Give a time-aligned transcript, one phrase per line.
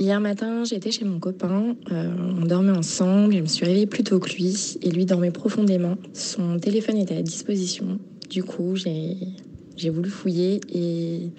[0.00, 4.04] Hier matin, j'étais chez mon copain, euh, on dormait ensemble, je me suis réveillée plus
[4.04, 5.96] tôt que lui et lui dormait profondément.
[6.12, 7.98] Son téléphone était à disposition.
[8.30, 11.30] Du coup, j'ai voulu fouiller et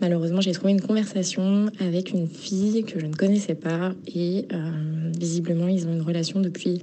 [0.00, 5.12] malheureusement, j'ai trouvé une conversation avec une fille que je ne connaissais pas et euh,
[5.16, 6.82] visiblement, ils ont une relation depuis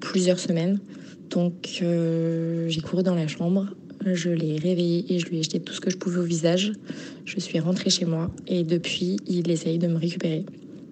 [0.00, 0.80] plusieurs semaines.
[1.28, 3.66] Donc, euh, j'ai couru dans la chambre,
[4.04, 6.72] je l'ai réveillé et je lui ai jeté tout ce que je pouvais au visage.
[7.24, 10.44] Je suis rentrée chez moi et depuis, il essaye de me récupérer.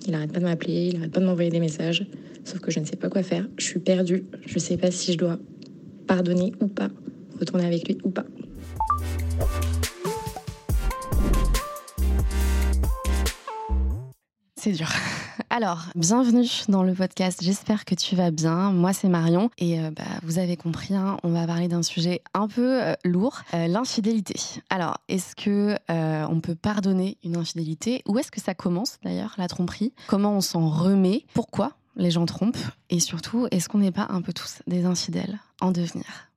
[0.07, 2.07] Il arrête pas de m'appeler, il arrête pas de m'envoyer des messages.
[2.45, 3.47] Sauf que je ne sais pas quoi faire.
[3.59, 4.25] Je suis perdue.
[4.47, 5.39] Je ne sais pas si je dois
[6.07, 6.91] pardonner ou pas,
[7.39, 8.25] retourner avec lui ou pas.
[14.57, 14.89] C'est dur.
[15.61, 17.41] Alors, bienvenue dans le podcast.
[17.43, 18.71] J'espère que tu vas bien.
[18.71, 19.51] Moi, c'est Marion.
[19.59, 22.95] Et euh, bah, vous avez compris, hein, on va parler d'un sujet un peu euh,
[23.05, 24.37] lourd, euh, l'infidélité.
[24.71, 28.05] Alors, est-ce que on peut pardonner une infidélité?
[28.07, 29.93] Où est-ce que ça commence d'ailleurs, la tromperie?
[30.07, 31.25] Comment on s'en remet?
[31.35, 32.57] Pourquoi les gens trompent?
[32.89, 36.28] Et surtout, est-ce qu'on n'est pas un peu tous des infidèles en devenir?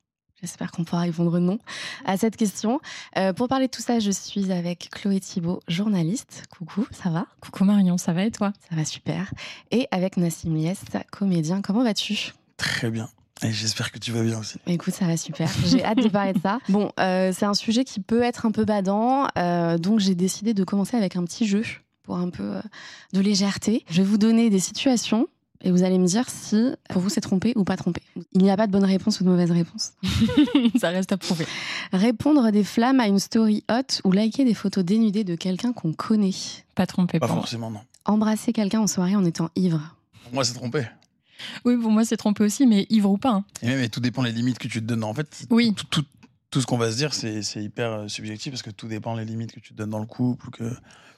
[0.41, 1.59] J'espère qu'on pourra répondre non
[2.03, 2.79] à cette question.
[3.15, 6.43] Euh, pour parler de tout ça, je suis avec Chloé Thibault, journaliste.
[6.49, 7.27] Coucou, ça va?
[7.41, 8.51] Coucou Marion, ça va et toi?
[8.67, 9.31] Ça va super.
[9.69, 10.73] Et avec Nassim Lies,
[11.11, 11.61] comédien.
[11.61, 12.33] Comment vas-tu?
[12.57, 13.07] Très bien.
[13.43, 14.57] Et j'espère que tu vas bien aussi.
[14.65, 15.47] Écoute, ça va super.
[15.65, 16.57] J'ai hâte de parler de ça.
[16.69, 20.53] Bon, euh, c'est un sujet qui peut être un peu badant, euh, donc j'ai décidé
[20.53, 21.63] de commencer avec un petit jeu
[22.03, 22.61] pour un peu
[23.13, 23.83] de légèreté.
[23.89, 25.27] Je vais vous donner des situations
[25.63, 28.01] et vous allez me dire si pour vous c'est trompé ou pas trompé.
[28.33, 29.93] Il n'y a pas de bonne réponse ou de mauvaise réponse.
[30.79, 31.45] Ça reste à prouver.
[31.93, 35.93] Répondre des flammes à une story hot ou liker des photos dénudées de quelqu'un qu'on
[35.93, 36.31] connaît.
[36.75, 37.19] Pas trompé.
[37.19, 37.81] Pas forcément, non.
[38.05, 39.95] Embrasser quelqu'un en soirée en étant ivre.
[40.23, 40.85] Pour moi, c'est trompé.
[41.65, 43.31] Oui, pour moi, c'est trompé aussi, mais ivre ou pas.
[43.31, 43.45] Hein.
[43.61, 45.03] Et même, tout dépend des limites que tu te donnes.
[45.03, 45.73] En fait, oui.
[45.73, 46.05] tout, tout,
[46.51, 49.25] tout ce qu'on va se dire, c'est hyper euh, subjectif parce que tout dépend des
[49.25, 50.49] limites que tu te donnes dans le couple.
[50.51, 50.71] Que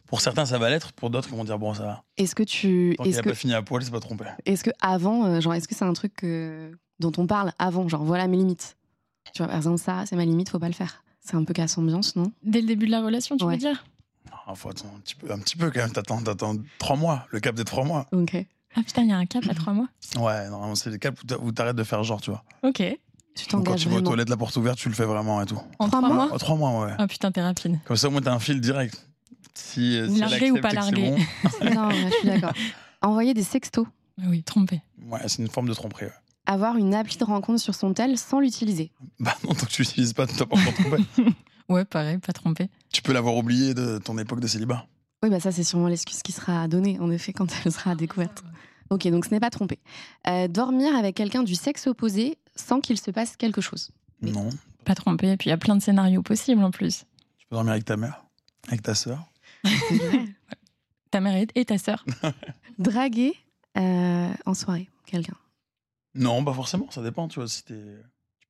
[0.05, 0.93] pour certains, ça va l'être.
[0.93, 2.03] Pour d'autres, ils vont dire bon, ça va.
[2.17, 2.93] Est-ce que tu.
[2.97, 4.25] Tant qu'il n'a pas fini à poil, c'est pas trompé.
[4.45, 6.23] Est-ce que avant, euh, genre, est-ce que c'est un truc
[6.99, 8.77] dont on parle avant, genre voilà mes limites.
[9.33, 11.03] Tu vois, par exemple, ça, c'est ma limite, faut pas le faire.
[11.21, 12.31] C'est un peu casse ambiance, non?
[12.43, 13.85] Dès le début de la relation, tu veux dire?
[14.47, 15.91] Non, faut attendre un petit peu, un petit peu quand même.
[15.91, 18.05] T'attends, t'attends trois mois, le cap des trois mois.
[18.11, 18.35] Ok.
[18.75, 19.87] Ah putain, il y a un cap à trois mois?
[20.17, 22.43] Ouais, normalement c'est le cap où t'arrêtes de faire genre, tu vois.
[22.63, 22.83] Ok.
[23.35, 25.45] Tu t'engages Quand tu vas aux toilettes, la porte ouverte, tu le fais vraiment et
[25.45, 25.59] tout.
[25.79, 26.93] En trois, mois En trois mois, ouais.
[26.97, 27.79] Ah putain, t'es rapide.
[27.85, 29.07] Comme ça, au moins, t'as un fil direct.
[29.55, 31.17] Si, si larguer ou pas larguer bon.
[31.73, 32.53] Non, je suis d'accord.
[33.01, 33.85] Envoyer des sextos.
[34.25, 34.81] Oui, tromper.
[35.07, 36.05] Ouais, c'est une forme de tromperie.
[36.05, 36.11] Ouais.
[36.45, 38.91] Avoir une appli de rencontre sur son tel sans l'utiliser.
[39.19, 41.03] Bah non, tant que tu l'utilises pas, tu t'as pas encore trompé.
[41.69, 42.69] ouais, pareil, pas trompé.
[42.91, 44.85] Tu peux l'avoir oublié de ton époque de célibat.
[45.23, 48.43] Oui, bah ça, c'est sûrement l'excuse qui sera donnée, en effet, quand elle sera découverte.
[48.89, 49.79] Ok, donc ce n'est pas trompé.
[50.27, 53.91] Euh, dormir avec quelqu'un du sexe opposé sans qu'il se passe quelque chose.
[54.21, 54.49] Non.
[54.85, 55.31] Pas trompé.
[55.31, 57.05] Et puis il y a plein de scénarios possibles en plus.
[57.37, 58.23] Tu peux dormir avec ta mère,
[58.67, 59.31] avec ta sœur.
[61.11, 62.05] ta mère et ta sœur.
[62.77, 63.33] Draguer
[63.77, 65.35] euh, en soirée quelqu'un.
[66.15, 66.89] Non, pas forcément.
[66.91, 67.27] Ça dépend.
[67.27, 67.73] Tu vois, si tu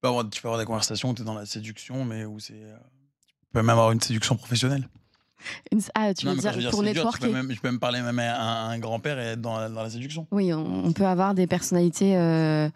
[0.01, 2.39] peux avoir, tu peux avoir des conversations où tu es dans la séduction, mais où
[2.39, 2.53] c'est.
[2.53, 2.77] Euh,
[3.29, 4.87] tu peux même avoir une séduction professionnelle.
[5.93, 7.27] Ah, tu veux, dire, pour networker?
[7.27, 10.25] je, peux même, parler même à un, grand-père et être dans la, dans la séduction.
[10.31, 12.69] Oui, on, peut avoir des personnalités euh,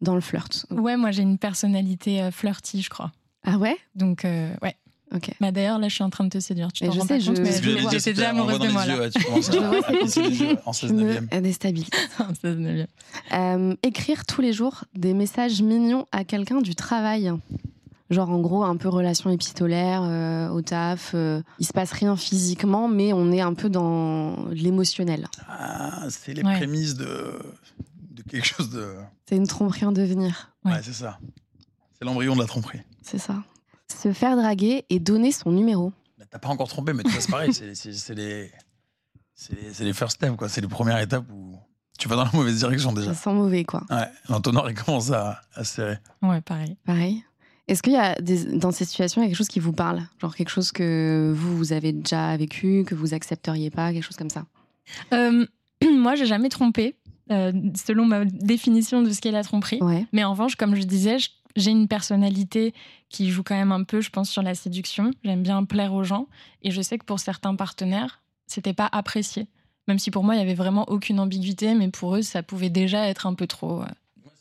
[0.00, 0.66] dans le flirt.
[0.70, 3.12] Ouais, moi j'ai une personnalité euh, flirty, je crois.
[3.44, 3.76] Ah ouais?
[3.94, 4.76] Donc, euh, ouais.
[5.14, 5.32] Ok.
[5.40, 6.72] Bah d'ailleurs, là, je suis en train de te séduire.
[6.72, 7.42] Tu t'en rends sais, pas compte, je...
[7.42, 8.86] mais j'étais déjà amoureuse de moi.
[8.86, 9.10] Yeux, là.
[9.10, 9.92] tu commences à...
[10.22, 11.90] les yeux en 16 me déstabilise.
[12.20, 12.86] en 16
[13.32, 17.32] euh, écrire tous les jours des messages mignons à quelqu'un du travail.
[18.10, 21.12] Genre en gros un peu relation épistolaire euh, au taf.
[21.14, 25.28] Euh, il se passe rien physiquement, mais on est un peu dans l'émotionnel.
[25.48, 26.56] Ah, c'est les ouais.
[26.56, 27.32] prémices de
[28.30, 28.94] quelque chose de.
[29.28, 30.52] C'est une tromperie en devenir.
[30.64, 31.18] Ouais, ouais c'est ça.
[31.98, 32.80] C'est l'embryon de la tromperie.
[33.02, 33.42] C'est ça.
[33.88, 35.92] Se faire draguer et donner son numéro.
[36.18, 37.52] Bah, T'as pas encore trompé, mais tu vois, c'est pareil.
[37.74, 38.50] c'est les,
[39.50, 40.48] les, les first steps, quoi.
[40.48, 41.58] C'est les premières étapes où
[41.98, 43.12] tu vas dans la mauvaise direction déjà.
[43.12, 43.84] Ça sent mauvais, quoi.
[43.90, 45.98] Ouais, l'entonnoir, il commence à, à se serrer.
[46.22, 46.76] Ouais, pareil.
[46.86, 47.24] Pareil.
[47.68, 50.02] Est-ce qu'il y a des, dans ces situations quelque chose qui vous parle?
[50.20, 54.16] Genre quelque chose que vous, vous avez déjà vécu, que vous accepteriez pas, quelque chose
[54.16, 54.44] comme ça?
[55.12, 55.46] Euh,
[55.96, 56.96] Moi, j'ai jamais trompé,
[57.30, 59.82] euh, selon ma définition de ce qu'est la tromperie.
[59.82, 60.06] Ouais.
[60.12, 61.16] Mais en revanche, comme je disais,
[61.56, 62.74] j'ai une personnalité
[63.08, 65.10] qui joue quand même un peu, je pense, sur la séduction.
[65.24, 66.26] J'aime bien plaire aux gens.
[66.62, 69.46] Et je sais que pour certains partenaires, c'était pas apprécié.
[69.88, 72.70] Même si pour moi, il y avait vraiment aucune ambiguïté, mais pour eux, ça pouvait
[72.70, 73.86] déjà être un peu trop euh,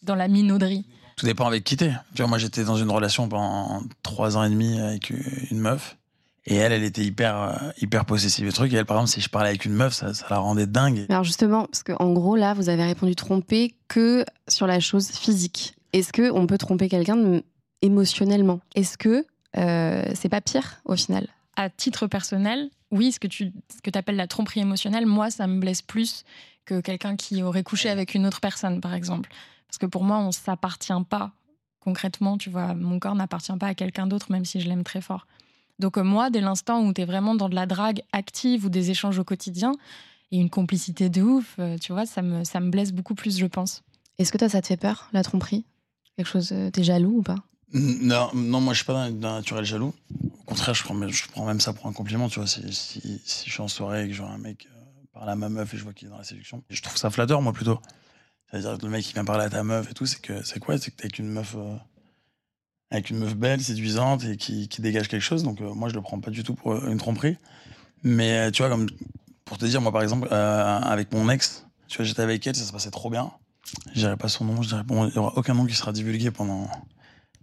[0.04, 0.86] dans la minauderie.
[1.16, 1.94] Tout dépend avec qui t'es.
[2.16, 5.98] Tu vois, moi, j'étais dans une relation pendant trois ans et demi avec une meuf.
[6.50, 8.74] Et elle, elle était hyper, euh, hyper possessive et truc.
[8.74, 11.06] Et elle, par exemple, si je parlais avec une meuf, ça, ça la rendait dingue.
[11.10, 15.76] Alors justement, parce qu'en gros, là, vous avez répondu tromper que sur la chose physique.
[15.94, 17.42] Est-ce que on peut tromper quelqu'un
[17.84, 18.62] émotionnellement?
[18.74, 19.26] Est-ce que
[19.58, 21.28] euh, c'est pas pire au final?
[21.56, 25.46] À titre personnel, oui, ce que tu ce que appelles la tromperie émotionnelle, moi, ça
[25.46, 26.24] me blesse plus
[26.66, 29.30] que quelqu'un qui aurait couché avec une autre personne, par exemple.
[29.68, 31.32] Parce que pour moi, on s'appartient pas
[31.80, 32.74] concrètement, tu vois.
[32.74, 35.28] Mon corps n'appartient pas à quelqu'un d'autre, même si je l'aime très fort.
[35.80, 38.70] Donc euh, moi, dès l'instant où tu es vraiment dans de la drague active ou
[38.70, 39.72] des échanges au quotidien,
[40.32, 43.38] et une complicité de ouf, euh, tu vois, ça me, ça me blesse beaucoup plus,
[43.38, 43.82] je pense.
[44.20, 45.66] Est-ce que toi, ça te fait peur, la tromperie?
[46.18, 47.38] Quelque chose, euh, t'es jaloux ou pas?
[47.72, 49.94] Non, non, moi je suis pas d'un naturel jaloux.
[50.40, 52.48] Au contraire, je prends, même- je prends même ça pour un compliment, tu vois.
[52.48, 54.80] Si, si, si je suis en soirée et que je vois un mec euh,
[55.14, 57.10] parler à ma meuf et je vois qu'il est dans la séduction, je trouve ça
[57.10, 57.80] flatteur, moi plutôt.
[58.50, 60.60] C'est-à-dire que le mec qui vient parler à ta meuf et tout, c'est que c'est
[60.60, 60.78] quoi?
[60.80, 61.56] C'est que t'es avec une meuf.
[61.56, 61.76] euh,
[62.92, 65.44] avec une meuf belle, séduisante et qui, qui dégage quelque chose.
[65.44, 67.38] Donc euh, moi, je le prends pas du tout pour euh, une tromperie.
[68.04, 68.90] Mais euh, tu vois, comme
[69.46, 72.56] pour te dire, moi par exemple, euh, avec mon ex, tu vois, j'étais avec elle,
[72.56, 73.32] ça se passait trop bien.
[73.94, 75.92] Je dirais pas son nom, je dirais bon, il y aura aucun nom qui sera
[75.92, 76.70] divulgué pendant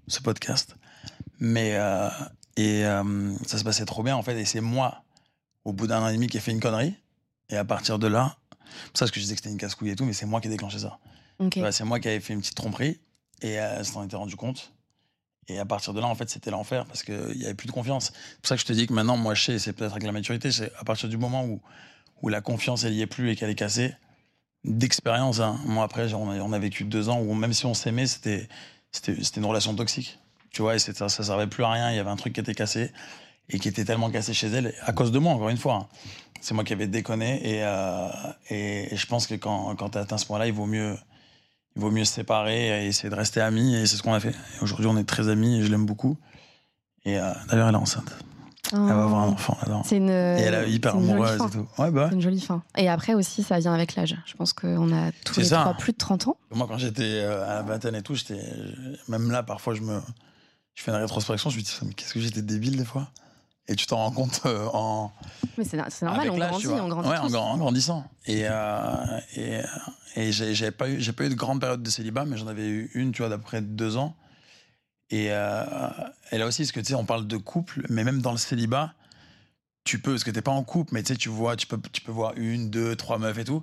[0.08, 0.76] ce podcast.
[1.38, 1.78] Mais
[2.56, 2.82] et
[3.44, 4.36] ça se passait trop bien en fait.
[4.40, 5.04] Et c'est moi,
[5.64, 6.94] au bout d'un an et demi, qui ai fait une connerie.
[7.50, 8.38] Et à partir de là,
[8.92, 10.40] c'est ça ce que je disais que c'était une casse-couille et tout, mais c'est moi
[10.40, 10.98] qui ai déclenché ça.
[11.70, 12.98] C'est moi qui avais fait une petite tromperie
[13.42, 14.72] et elle s'en était rendu compte.
[15.48, 17.72] Et à partir de là, en fait, c'était l'enfer parce qu'il n'y avait plus de
[17.72, 18.12] confiance.
[18.12, 20.04] C'est pour ça que je te dis que maintenant, moi, je sais, c'est peut-être avec
[20.04, 21.60] la maturité, c'est à partir du moment où,
[22.22, 23.94] où la confiance, elle y est plus et qu'elle est cassée,
[24.64, 25.60] d'expérience, hein.
[25.64, 28.48] moi, après, on, a, vécu deux ans où même si on s'aimait, c'était,
[28.90, 30.18] c'était, une relation toxique.
[30.50, 31.90] Tu vois, ça, ça servait plus à rien.
[31.92, 32.90] Il y avait un truc qui était cassé
[33.48, 35.74] et qui était tellement cassé chez elle, à cause de moi, encore une fois.
[35.74, 35.88] hein.
[36.40, 38.08] C'est moi qui avais déconné et, euh,
[38.50, 40.96] et, et je pense que quand, quand tu atteint ce point-là, il vaut mieux
[41.76, 43.76] il vaut mieux se séparer et essayer de rester amis.
[43.76, 44.34] Et c'est ce qu'on a fait.
[44.62, 46.16] Aujourd'hui, on est très amis et je l'aime beaucoup.
[47.04, 48.16] Et euh, d'ailleurs, elle est enceinte.
[48.72, 49.56] Elle va avoir un enfant.
[49.84, 50.10] C'est une.
[50.10, 51.68] Et elle est hyper jolie amoureuse et tout.
[51.78, 52.06] Ouais, bah.
[52.08, 52.62] C'est une jolie fin.
[52.76, 54.16] Et après aussi, ça vient avec l'âge.
[54.26, 55.60] Je pense qu'on a tous les ça.
[55.60, 56.36] trois plus de 30 ans.
[56.50, 58.40] Moi, quand j'étais euh, à la vingtaine et tout, j'étais.
[59.08, 60.00] Même là, parfois, je me.
[60.74, 63.08] Je fais une rétrospection, je me dis, mais qu'est-ce que j'étais débile des fois
[63.68, 65.12] Et tu t'en rends compte euh, en.
[65.58, 67.08] Mais c'est normal, on grandit, on grandit.
[67.08, 68.08] Ouais, en, en grandissant.
[68.26, 69.60] Et, euh, et,
[70.14, 72.90] et j'ai pas, eu, pas eu de grande période de célibat, mais j'en avais eu
[72.94, 74.14] une, tu vois, d'après deux ans.
[75.10, 75.64] Et, euh,
[76.30, 78.38] et là aussi, parce que tu sais, on parle de couple, mais même dans le
[78.38, 78.94] célibat,
[79.84, 81.80] tu peux, parce que t'es pas en couple, mais tu sais, tu vois, tu peux,
[81.92, 83.62] tu peux voir une, deux, trois meufs et tout.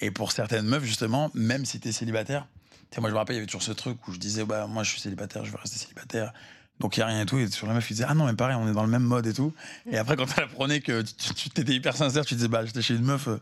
[0.00, 2.46] Et pour certaines meufs, justement, même si t'es célibataire,
[2.90, 4.44] tu sais, moi je me rappelle, il y avait toujours ce truc où je disais,
[4.44, 6.32] bah, moi je suis célibataire, je veux rester célibataire.
[6.80, 7.38] Donc il y a rien et tout.
[7.38, 9.02] Et sur la meuf, il disait, ah non, mais pareil, on est dans le même
[9.02, 9.52] mode et tout.
[9.90, 12.94] Et après, quand elle apprenait que tu, t'étais hyper sincère, tu disais, bah, j'étais chez
[12.94, 13.40] une meuf, euh,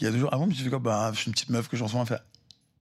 [0.00, 0.30] il y a deux jours.
[0.32, 0.78] Ah bon, mais tu fais quoi?
[0.78, 2.02] Bah, je suis une petite meuf que j'en souvent.
[2.02, 2.22] Elle fait,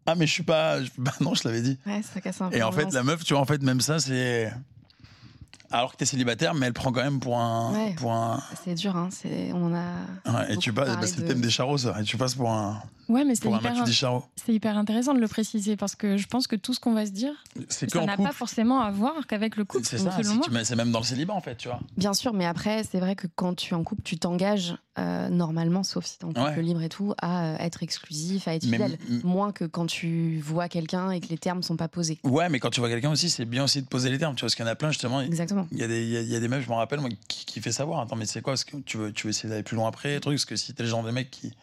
[0.05, 0.77] ah, mais je suis pas.
[0.97, 1.77] Bah non, je l'avais dit.
[1.85, 2.55] Ouais, ça casse un peu.
[2.57, 4.51] Et en fait, la meuf, tu vois, en fait, même ça, c'est.
[5.71, 7.73] Alors que t'es célibataire, mais elle prend quand même pour un.
[7.73, 7.93] Ouais.
[7.95, 9.09] Pour un C'est dur, hein.
[9.11, 10.39] c'est- On en a.
[10.45, 11.95] ouais, et tu passes, bah, c'est le thème des charros, ça.
[11.99, 13.85] Et tu passes pour un, Ouais, mais c'est hyper,
[14.47, 17.11] hyper intéressant de le préciser parce que je pense que tout ce qu'on va se
[17.11, 17.33] dire,
[17.69, 20.11] ça n'a pas forcément à voir qu'avec le couple, C'est ça,
[20.63, 21.79] c'est même dans le célibat, en fait, tu vois.
[21.97, 25.29] Bien sûr, mais après, c'est vrai que quand tu es en couple, tu t'engages euh,
[25.29, 26.61] normalement, sauf si tu es en couple Ouais.
[26.61, 28.97] libre et tout, à euh, être exclusif, à être Mais- fidèle.
[29.23, 32.19] Moins que quand tu vois quelqu'un et que les termes sont pas posés.
[32.23, 34.41] Ouais, mais quand tu vois quelqu'un aussi, c'est bien aussi de poser les termes, tu
[34.41, 35.21] vois, parce qu'il y en a plein, justement.
[35.21, 35.67] Exactement.
[35.71, 36.99] Il y, a des, il, y a, il y a des meufs, je m'en rappelle,
[36.99, 38.01] moi, qui, qui fait savoir.
[38.01, 40.19] Attends, mais c'est quoi Parce que tu veux, tu veux essayer d'aller plus loin après,
[40.19, 41.53] truc Parce que si t'es le genre de mec qui,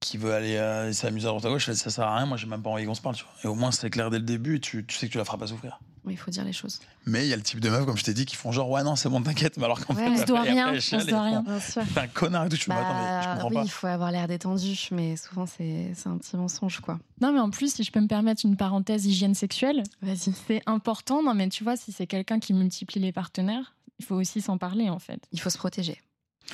[0.00, 2.26] qui veut aller euh, s'amuser à droite à gauche, ça sert à rien.
[2.26, 3.32] Moi, j'ai même pas envie qu'on se parle, tu vois.
[3.44, 5.24] Et au moins, c'est clair dès le début, et tu, tu sais que tu la
[5.26, 5.78] feras pas souffrir.
[6.06, 6.80] Oui, il faut dire les choses.
[7.04, 8.70] Mais il y a le type de meufs, comme je t'ai dit, qui font genre,
[8.70, 9.58] ouais, non, c'est bon, t'inquiète.
[9.58, 11.42] Mais alors qu'en Ouais, fait, on se doit rien, on se doit rien.
[11.42, 11.82] Bien sûr.
[11.92, 12.56] T'es un connard et tout.
[12.56, 13.62] Dis, attends, mais je Bah, comprends oui, pas.
[13.64, 16.98] il faut avoir l'air détendu, mais souvent c'est c'est un petit mensonge, quoi.
[17.20, 20.32] Non, mais en plus, si je peux me permettre une parenthèse hygiène sexuelle, Vas-y.
[20.48, 21.22] c'est important.
[21.22, 24.56] Non, mais tu vois, si c'est quelqu'un qui multiplie les partenaires, il faut aussi s'en
[24.56, 25.20] parler en fait.
[25.32, 26.00] Il faut se protéger.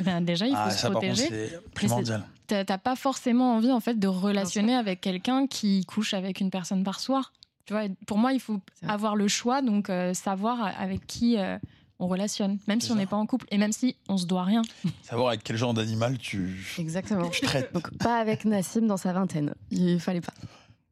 [0.02, 1.26] Ben, déjà, il faut Ah, se ça, protéger.
[1.28, 2.24] c'est primordial.
[2.48, 6.84] T'as pas forcément envie en fait de relationner avec quelqu'un qui couche avec une personne
[6.84, 7.32] par soir.
[7.64, 11.58] Tu vois, pour moi, il faut avoir le choix, donc euh, savoir avec qui euh,
[11.98, 14.44] on relationne, même si on n'est pas en couple et même si on se doit
[14.44, 14.62] rien.
[15.02, 17.28] Savoir avec quel genre d'animal tu, Exactement.
[17.30, 17.72] tu traites.
[17.74, 19.52] Donc pas avec Nassim dans sa vingtaine.
[19.72, 20.34] Il fallait pas.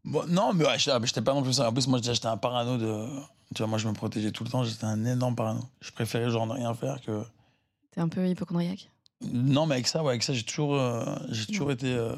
[0.04, 1.68] Bon, non, mais ouais, j'étais pas non plus ça.
[1.68, 3.06] En plus, moi, j'étais un parano de.
[3.54, 4.64] Tu vois, moi, je me protégeais tout le temps.
[4.64, 5.60] J'étais un énorme parano.
[5.80, 7.22] Je préférais genre ne rien faire que.
[7.94, 8.90] T'es un peu hypochondriaque?
[9.32, 11.92] Non, mais avec ça, ouais, avec ça, j'ai toujours, euh, j'ai toujours été.
[11.94, 12.14] euh,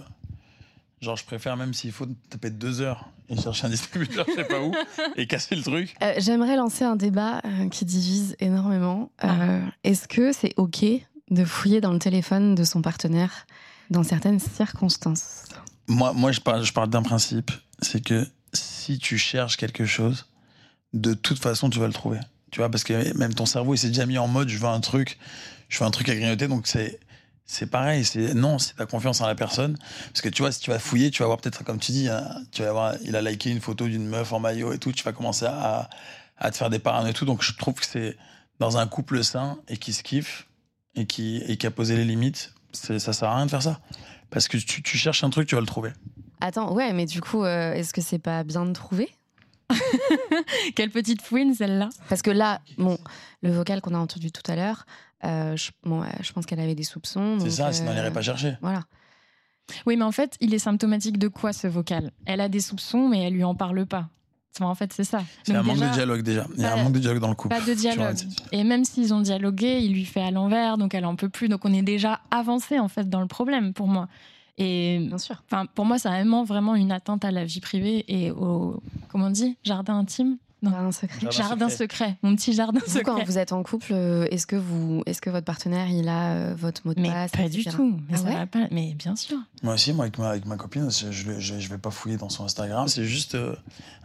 [1.01, 4.45] genre, je préfère même s'il faut taper deux heures et chercher un distributeur, je sais
[4.45, 4.73] pas où,
[5.17, 5.95] et casser le truc.
[6.03, 9.11] Euh, J'aimerais lancer un débat euh, qui divise énormément.
[9.25, 10.85] Euh, Est-ce que c'est OK
[11.31, 13.47] de fouiller dans le téléphone de son partenaire
[13.91, 15.45] dans certaines circonstances?
[15.89, 17.51] Moi, moi je parle, je parle d'un principe
[17.83, 20.27] c'est que si tu cherches quelque chose,
[20.95, 22.19] de toute façon, tu vas le trouver.
[22.51, 24.69] Tu vois, parce que même ton cerveau, il s'est déjà mis en mode je veux
[24.69, 25.19] un truc,
[25.69, 27.01] je veux un truc à grignoter, donc c'est.
[27.49, 29.79] C'est pareil, c'est non, c'est ta confiance en la personne.
[30.09, 32.09] Parce que tu vois, si tu vas fouiller, tu vas voir peut-être, comme tu dis,
[32.09, 34.91] hein, tu vas voir, il a liké une photo d'une meuf en maillot et tout,
[34.91, 35.89] tu vas commencer à,
[36.39, 37.25] à te faire des parano et tout.
[37.25, 38.17] Donc je trouve que c'est
[38.59, 40.49] dans un couple sain et qui se kiffe,
[40.97, 43.79] et qui, et qui a posé les limites, ça sert à rien de faire ça.
[44.31, 45.93] Parce que tu, tu cherches un truc, tu vas le trouver.
[46.41, 49.09] Attends, ouais, mais du coup, euh, est-ce que c'est pas bien de trouver?
[50.75, 51.89] Quelle petite fouine celle-là.
[52.09, 52.99] Parce que là, bon,
[53.43, 54.87] le vocal qu'on a entendu tout à l'heure,
[55.25, 57.39] euh, je, bon, euh, je pense qu'elle avait des soupçons.
[57.41, 58.57] C'est ça, sinon elle euh, n'irait pas chercher.
[58.61, 58.83] Voilà.
[59.85, 62.13] Oui, mais en fait, il est symptomatique de quoi ce vocal?
[62.25, 64.09] Elle a des soupçons, mais elle lui en parle pas.
[64.55, 65.23] Enfin, en fait, c'est ça.
[65.43, 66.47] C'est Donc un manque de dialogue déjà.
[66.57, 67.55] Il y a un manque de dialogue dans le couple.
[67.55, 68.17] Pas de dialogue.
[68.53, 71.49] Et même s'ils ont dialogué, il lui fait à l'envers, donc elle en peut plus.
[71.49, 74.09] Donc on est déjà avancé en fait dans le problème pour moi.
[74.59, 75.43] Et Bien sûr.
[75.51, 78.83] enfin, pour moi, c'est vraiment vraiment une atteinte à la vie privée et au
[79.17, 80.37] comment on dit jardin intime.
[80.63, 80.75] Non.
[80.75, 81.19] Un secret.
[81.21, 81.77] Jardin Jardin secret.
[82.07, 82.17] secret.
[82.23, 83.25] mon petit jardin Vous, quand secret.
[83.27, 86.55] vous êtes en couple, euh, est-ce que vous, est-ce que votre partenaire, il a euh,
[86.57, 87.99] votre mot de Mais passe pas du tout.
[88.09, 88.67] Mais Ah ça ouais va pas.
[88.71, 89.37] Mais bien sûr.
[89.63, 91.91] Moi aussi, moi avec ma, avec ma copine, je, je, vais- je, je vais pas
[91.91, 92.89] fouiller dans son Instagram.
[92.89, 93.55] C'est juste euh,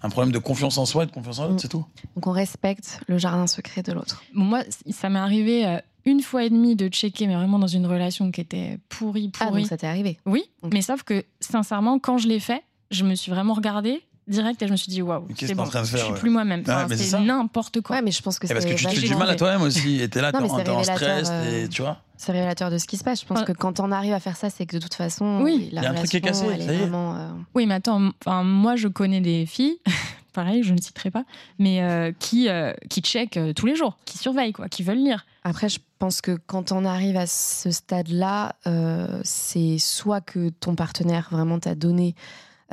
[0.04, 1.60] un problème de confiance en soi et de confiance en l'autre, Mm.
[1.60, 1.86] c'est tout.
[2.16, 4.22] Donc on respecte le jardin secret de l'autre.
[4.36, 7.68] Bon, moi, ça m'est arrivé euh, une fois et demie de checker, mais vraiment dans
[7.68, 9.62] une relation qui était pourrie, Ah, pourrie.
[9.62, 10.20] donc ça t'est arrivé.
[10.26, 14.62] Oui, mais sauf que sincèrement, quand je l'ai fait, je me suis vraiment regardée direct
[14.64, 16.20] et je me suis dit waouh, c'est bon, train de faire, je suis ouais.
[16.20, 16.62] plus moi-même.
[16.62, 17.98] Enfin, c'est n'importe quoi.
[17.98, 19.62] Ouais, mais je pense que parce c'est que tu te fais du mal à toi-même
[19.62, 20.02] aussi.
[20.02, 21.98] Et t'es là, Non, t'es en, stress, euh, et tu vois.
[22.18, 23.22] C'est révélateur de ce qui se passe.
[23.22, 23.46] Je pense Ah.
[23.46, 25.70] que quand on arrive à faire ça, c'est que de toute façon, Oui.
[25.72, 26.78] la Il y a un truc qui est relation, cassé, est est.
[26.78, 27.16] vraiment.
[27.16, 29.78] euh, Oui, mais attends, enfin, moi je connais des filles,
[30.34, 31.24] pareil, je ne citerai pas,
[31.58, 35.04] mais euh, qui, euh, qui checkent euh, tous les jours, qui surveillent, quoi, qui veulent
[35.04, 35.26] lire.
[35.44, 40.76] Après, je pense que quand on arrive à ce stade-là, euh, c'est soit que ton
[40.76, 42.14] partenaire vraiment t'a donné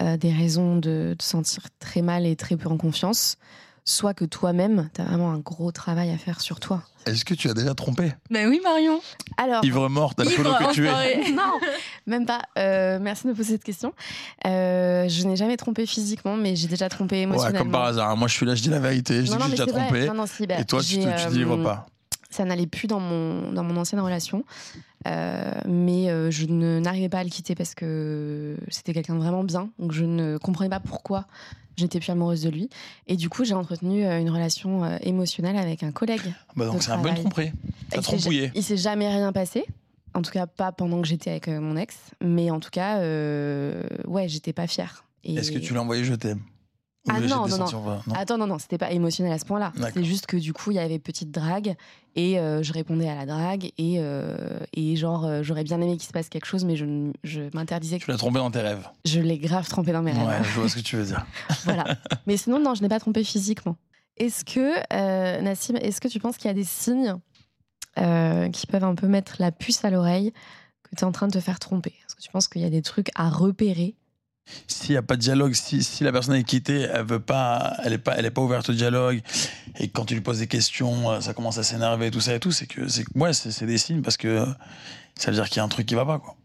[0.00, 3.36] euh, des raisons de te sentir très mal et très peu en confiance,
[3.84, 6.82] soit que toi-même, t'as vraiment un gros travail à faire sur toi.
[7.06, 8.12] Est-ce que tu as déjà trompé?
[8.30, 9.00] Ben oui, Marion.
[9.38, 11.32] Alors, Ivre morte, Ivre, alcoolo que tu es.
[11.32, 11.52] non,
[12.06, 12.42] même pas.
[12.58, 13.94] Euh, merci de me poser cette question.
[14.46, 17.60] Euh, je n'ai jamais trompé physiquement, mais j'ai déjà trompé Ouais, émotionnellement.
[17.60, 18.14] comme par hasard.
[18.18, 19.16] Moi, je suis là, je dis la vérité.
[19.16, 20.06] Je dis Non, que non, j'ai déjà trompé.
[20.06, 21.86] Non, non, si, Et toi, tu te, tu euh, pas.
[22.28, 24.44] ça n'allait plus dans mon, dans mon ancienne relation.
[25.06, 29.20] Euh, mais euh, je ne- n'arrivais pas à le quitter parce que c'était quelqu'un de
[29.20, 29.70] vraiment bien.
[29.78, 31.26] Donc je ne comprenais pas pourquoi
[31.76, 32.68] je n'étais plus amoureuse de lui.
[33.06, 36.20] Et du coup, j'ai entretenu euh, une relation euh, émotionnelle avec un collègue.
[36.56, 37.52] Bah, donc, c'est un bon tromperie.
[37.92, 38.50] S'est- trompouillé.
[38.56, 39.64] Il s'est jamais rien passé.
[40.14, 41.96] En tout cas, pas pendant que j'étais avec mon ex.
[42.20, 45.04] Mais en tout cas, euh, ouais, j'étais pas fière.
[45.22, 46.40] Et- Est-ce que tu l'as envoyé Je t'aime
[47.08, 48.14] Ah non, non, voilà, non.
[48.14, 49.72] Attends, non, non, c'était pas émotionnel à ce point-là.
[49.94, 51.76] C'est juste que du coup, il y avait petite drague
[52.16, 55.96] et euh, je répondais à la drague et, euh, et genre, euh, j'aurais bien aimé
[55.96, 57.98] qu'il se passe quelque chose, mais je, je m'interdisais.
[57.98, 58.88] Tu l'as trompé dans tes rêves.
[59.04, 60.26] Je l'ai grave trempé dans mes rêves.
[60.26, 61.24] Ouais, je vois ce que tu veux dire.
[61.64, 61.96] voilà.
[62.26, 63.76] Mais sinon, non, je n'ai pas trompé physiquement.
[64.16, 67.16] Est-ce que, Nassim, est-ce que tu penses qu'il y a des signes
[67.94, 70.32] qui peuvent un peu mettre la puce à l'oreille
[70.82, 71.94] que tu es en train de te faire tromper?
[72.04, 73.94] Est-ce que tu penses qu'il y a des trucs à repérer
[74.66, 77.74] S'il n'y a pas de dialogue, si, si la personne est quittée, elle veut pas,
[77.84, 79.20] elle est pas, elle est pas ouverte au dialogue,
[79.78, 82.40] et quand tu lui poses des questions, euh, ça commence à s'énerver, tout ça et
[82.40, 84.46] tout, c'est que, c'est, ouais, c'est, c'est des signes parce que
[85.14, 86.36] ça veut dire qu'il y a un truc qui va pas, quoi.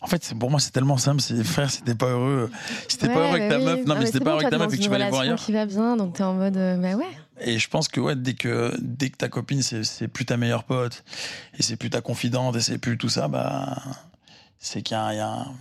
[0.00, 1.20] En fait, c'est, pour moi, c'est tellement simple.
[1.20, 2.50] C'est, frère, si t'es pas heureux,
[2.98, 3.84] t'es pas heureux avec ta bah meuf, oui.
[3.86, 4.96] non, mais si c'est t'es pas bon, heureux avec ta meuf et que tu vas
[4.96, 5.38] aller voir ailleurs.
[5.38, 7.06] qui va bien, donc t'es en mode, euh, bah ouais.
[7.40, 10.36] Et je pense que, ouais, dès que, dès que ta copine, c'est, c'est plus ta
[10.36, 11.04] meilleure pote,
[11.56, 13.80] et c'est plus ta confidente, et c'est plus tout ça, bah,
[14.58, 15.54] c'est qu'il y a, y a, un-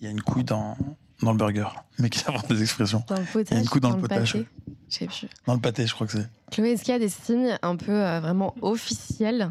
[0.00, 0.76] il y a une couille dans,
[1.22, 1.68] dans le burger.
[1.98, 3.02] Mais qui invente des expressions.
[3.08, 3.50] Dans le potage.
[3.50, 4.46] Il y a une coupe dans le potage, pâté.
[4.88, 5.28] Je sais plus.
[5.46, 6.28] Dans le pâté, je crois que c'est.
[6.50, 9.50] Chloé, est-ce qu'il y a des signes un peu euh, vraiment officiels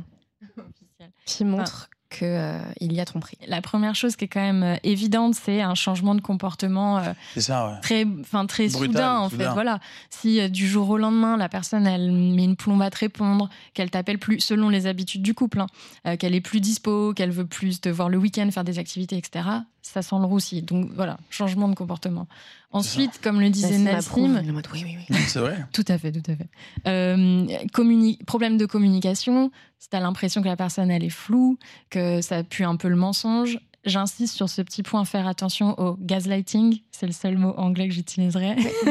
[1.25, 3.37] qui montrent qu'il y a tromperie?
[3.47, 7.13] La première chose qui est quand même euh, évidente, c'est un changement de comportement euh,
[7.33, 7.79] C'est ça, ouais.
[7.81, 9.47] très, enfin très Brutal, soudain en soudain.
[9.47, 9.53] fait.
[9.53, 9.79] Voilà.
[10.09, 13.49] Si euh, du jour au lendemain la personne elle met une plombe à te répondre,
[13.73, 15.67] qu'elle t'appelle plus selon les habitudes du couple, hein,
[16.07, 19.17] euh, qu'elle est plus dispo, qu'elle veut plus te voir le week-end faire des activités,
[19.17, 19.49] etc.
[19.87, 20.61] Ça sent le roussi.
[20.63, 22.27] Donc voilà, changement de comportement.
[22.71, 24.41] Ensuite, comme le disait Nassim
[24.73, 25.15] oui, oui, oui.
[25.27, 25.63] C'est vrai.
[25.71, 26.49] tout à fait, tout à fait.
[26.87, 31.57] Euh, communi- problème de communication, si tu as l'impression que la personne elle est floue,
[31.91, 33.59] que ça pue un peu le mensonge.
[33.85, 36.79] J'insiste sur ce petit point, faire attention au gaslighting.
[36.91, 38.55] C'est le seul mot anglais que j'utiliserai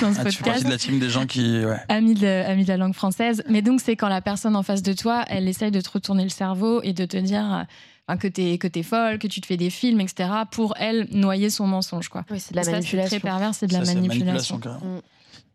[0.00, 0.64] dans ce Ah, tu fais partie podcast.
[0.64, 1.62] de la team des gens qui.
[1.66, 1.76] Ouais.
[1.90, 3.44] Ami de, ami de la langue française.
[3.50, 6.22] Mais donc, c'est quand la personne en face de toi, elle essaye de te retourner
[6.22, 7.66] le cerveau et de te dire
[8.08, 10.30] enfin, que t'es que t'es folle, que tu te fais des films, etc.
[10.50, 12.24] Pour elle noyer son mensonge, quoi.
[12.30, 13.08] Oui, c'est de la Ça, c'est manipulation.
[13.08, 14.60] très pervers, c'est de la Ça, manipulation.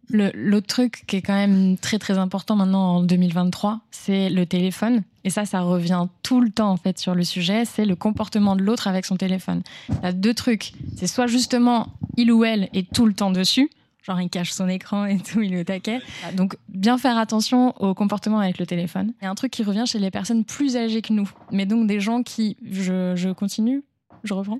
[0.09, 4.45] Le- L'autre truc qui est quand même très très important maintenant en 2023, c'est le
[4.45, 5.01] téléphone.
[5.23, 8.57] Et ça, ça revient tout le temps en fait sur le sujet, c'est le comportement
[8.57, 9.61] de l'autre avec son téléphone.
[9.89, 10.73] Il y a deux trucs.
[10.97, 13.69] C'est soit justement il ou elle est tout le temps dessus,
[14.03, 16.01] genre il cache son écran et tout, il est au taquet.
[16.33, 19.13] Donc bien faire attention au comportement avec le téléphone.
[19.21, 21.65] Il y a un truc qui revient chez les personnes plus âgées que nous, mais
[21.65, 23.83] donc des gens qui, je, je continue,
[24.23, 24.59] je reprends.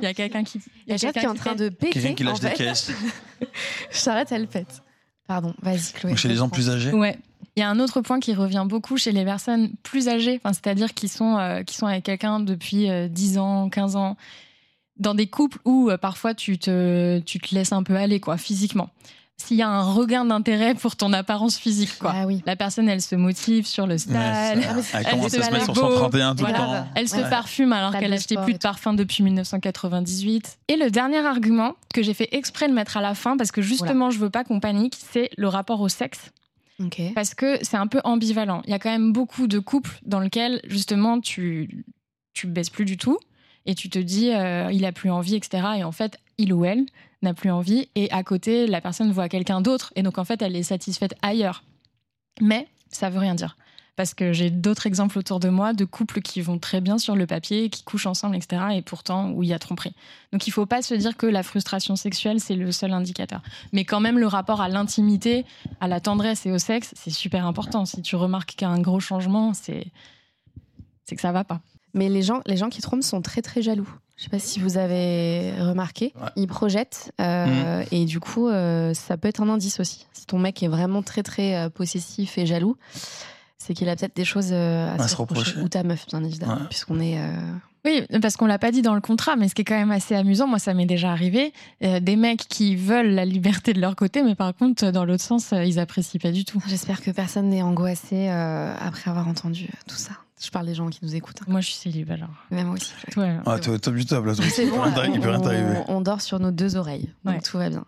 [0.00, 1.92] Il y a quelqu'un qui, Il y a Charlotte qui est en train de péter.
[1.92, 2.92] Quelqu'un qui lâche en des caisses.
[3.90, 4.82] Charlotte, elle pète.
[5.26, 6.12] Pardon, vas-y, Chloé.
[6.12, 6.92] Donc chez les gens plus âgés?
[6.92, 7.18] Ouais.
[7.56, 10.92] Il y a un autre point qui revient beaucoup chez les personnes plus âgées, c'est-à-dire
[10.92, 14.16] qui sont, euh, qui sont avec quelqu'un depuis 10 ans, 15 ans,
[14.98, 18.90] dans des couples où parfois tu te, tu te laisses un peu aller quoi, physiquement
[19.38, 21.98] s'il y a un regain d'intérêt pour ton apparence physique.
[21.98, 22.12] Quoi.
[22.14, 22.42] Ah oui.
[22.46, 24.16] La personne, elle se motive sur le style.
[24.16, 24.64] elle,
[25.10, 26.86] commence à se mettre sur 131 tout le temps.
[26.94, 30.58] Elle se parfume alors qu'elle a acheté plus de parfum depuis 1998.
[30.68, 33.62] Et le dernier argument que j'ai fait exprès de mettre à la fin, parce que
[33.62, 36.30] justement, je veux pas qu'on panique, c'est le rapport au sexe.
[37.14, 38.62] Parce que c'est un peu ambivalent.
[38.66, 41.84] Il y a quand même beaucoup de couples dans lesquels, justement, tu,
[42.34, 43.18] tu baisses plus du tout
[43.66, 45.66] et tu te dis, euh, il a plus envie, etc.
[45.78, 46.86] Et en fait, il ou elle
[47.22, 50.40] n'a plus envie et à côté, la personne voit quelqu'un d'autre et donc en fait,
[50.42, 51.64] elle est satisfaite ailleurs.
[52.40, 53.56] Mais ça veut rien dire.
[53.96, 57.16] Parce que j'ai d'autres exemples autour de moi de couples qui vont très bien sur
[57.16, 58.62] le papier, qui couchent ensemble, etc.
[58.74, 59.94] Et pourtant, où il y a tromperie.
[60.32, 63.40] Donc il ne faut pas se dire que la frustration sexuelle, c'est le seul indicateur.
[63.72, 65.46] Mais quand même, le rapport à l'intimité,
[65.80, 67.86] à la tendresse et au sexe, c'est super important.
[67.86, 69.90] Si tu remarques qu'il y a un gros changement, c'est
[71.10, 71.62] que ça va pas.
[71.96, 73.88] Mais les gens, les gens qui trompent sont très très jaloux.
[74.16, 77.86] Je sais pas si vous avez remarqué, ils projettent euh, mm.
[77.90, 80.06] et du coup, euh, ça peut être un indice aussi.
[80.12, 82.76] Si ton mec est vraiment très très euh, possessif et jaloux,
[83.58, 85.58] c'est qu'il a peut-être des choses à, se, reprocher.
[85.60, 87.18] Ou ta meuf, bien évidemment, puisqu'on est.
[87.84, 89.92] Oui, parce qu'on l'a pas dit dans le contrat, mais ce qui est quand même
[89.92, 93.94] assez amusant, moi ça m'est déjà arrivé, des mecs qui veulent la liberté de leur
[93.94, 96.62] côté, mais par contre dans l'autre sens, ils apprécient pas du tout.
[96.66, 100.12] J'espère que personne n'est angoissé après avoir entendu tout ça.
[100.42, 101.40] Je parle des gens qui nous écoutent.
[101.40, 101.46] Hein.
[101.48, 102.24] Moi, je suis célibataire.
[102.24, 102.36] alors.
[102.50, 102.92] Même moi aussi.
[103.16, 104.34] Ouais, ah, t'es top du top, là.
[104.34, 105.82] C'est bon, t'arriver.
[105.88, 107.84] On, dort sur nos deux oreilles, donc tout va bien.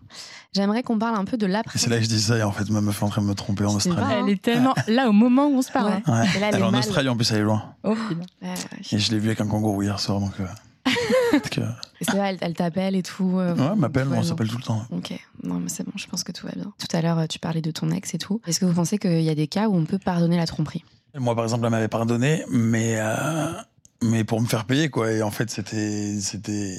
[0.54, 1.78] J'aimerais qu'on parle un peu de l'après.
[1.78, 3.26] C'est là que je dis ça, et en fait, ma meuf est en train de
[3.26, 4.00] me tromper en Australie.
[4.02, 4.22] Hein.
[4.24, 6.00] Elle est tellement là au moment où on se parle.
[6.06, 6.24] Ouais.
[6.36, 7.74] elle, est en Australie, en plus, elle est loin.
[7.84, 7.94] Oh,
[8.42, 10.32] et je l'ai vu avec un kangourou hier soir, donc.
[10.40, 10.46] Euh...
[12.00, 13.38] c'est vrai, elle, t'appelle et tout.
[13.38, 14.86] Euh, ouais, elle m'appelle, on s'appelle tout le temps.
[14.90, 15.12] Ok,
[15.42, 16.72] non, mais c'est bon, je pense que tout va bien.
[16.78, 18.40] Tout à l'heure, tu parlais de ton ex et tout.
[18.46, 20.82] Est-ce que vous pensez qu'il y a des cas où on peut pardonner la tromperie?
[21.18, 23.52] Moi, par exemple, elle m'avait pardonné, mais, euh,
[24.02, 25.12] mais pour me faire payer, quoi.
[25.12, 26.76] Et en fait, c'était, c'était,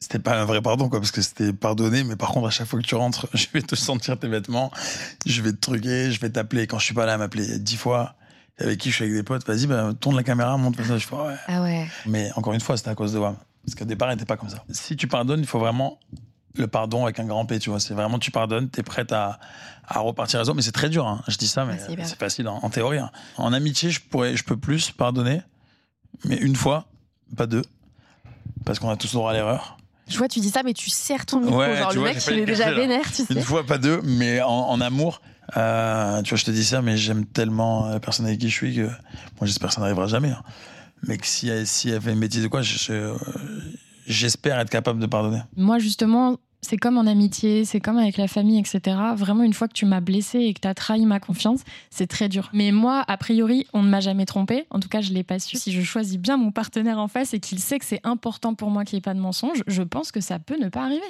[0.00, 2.66] c'était pas un vrai pardon, quoi, parce que c'était pardonné, mais par contre, à chaque
[2.66, 4.70] fois que tu rentres, je vais te sentir tes vêtements,
[5.24, 6.66] je vais te truquer, je vais t'appeler.
[6.66, 8.14] Quand je suis pas là, m'appeler dix fois.
[8.58, 10.96] Avec qui je suis avec des potes, vas-y, bah, tourne la caméra, monte ça.
[10.96, 11.34] Je fais, ouais.
[11.46, 11.86] Ah ouais.
[12.06, 13.36] Mais encore une fois, c'était à cause de moi.
[13.66, 14.64] Parce qu'au départ, elle n'était pas comme ça.
[14.70, 15.98] Si tu pardonnes, il faut vraiment
[16.56, 17.80] le pardon avec un grand P, tu vois.
[17.80, 19.38] C'est vraiment, tu pardonnes, t'es prête à,
[19.86, 20.54] à repartir à zéro.
[20.54, 21.22] Mais c'est très dur, hein.
[21.28, 22.98] je dis ça, mais c'est facile en, théorie.
[22.98, 23.10] Hein.
[23.36, 25.42] En amitié, je, pourrais, je peux plus pardonner,
[26.24, 26.86] mais une fois,
[27.36, 27.62] pas deux,
[28.64, 29.76] parce qu'on a tous droit à l'erreur.
[30.08, 31.60] Je vois, tu dis ça, mais tu serres ton micro.
[31.74, 33.34] genre, le mec, il est déjà vénère, tu sais.
[33.34, 35.20] Une fois, pas deux, mais en, amour.
[35.56, 38.54] Euh, tu vois, je te dis ça, mais j'aime tellement la personne avec qui je
[38.54, 40.30] suis que moi, j'espère que ça n'arrivera jamais.
[40.30, 40.42] Hein.
[41.02, 42.62] Mais que si elle, si elle fait une bêtise ou quoi,
[44.06, 45.40] j'espère être capable de pardonner.
[45.56, 48.96] Moi, justement, c'est comme en amitié, c'est comme avec la famille, etc.
[49.14, 52.06] Vraiment, une fois que tu m'as blessé et que tu as trahi ma confiance, c'est
[52.06, 52.50] très dur.
[52.52, 54.66] Mais moi, a priori, on ne m'a jamais trompé.
[54.70, 55.56] En tout cas, je l'ai pas su.
[55.56, 58.70] Si je choisis bien mon partenaire en face et qu'il sait que c'est important pour
[58.70, 61.06] moi qu'il n'y ait pas de mensonge, je pense que ça peut ne pas arriver.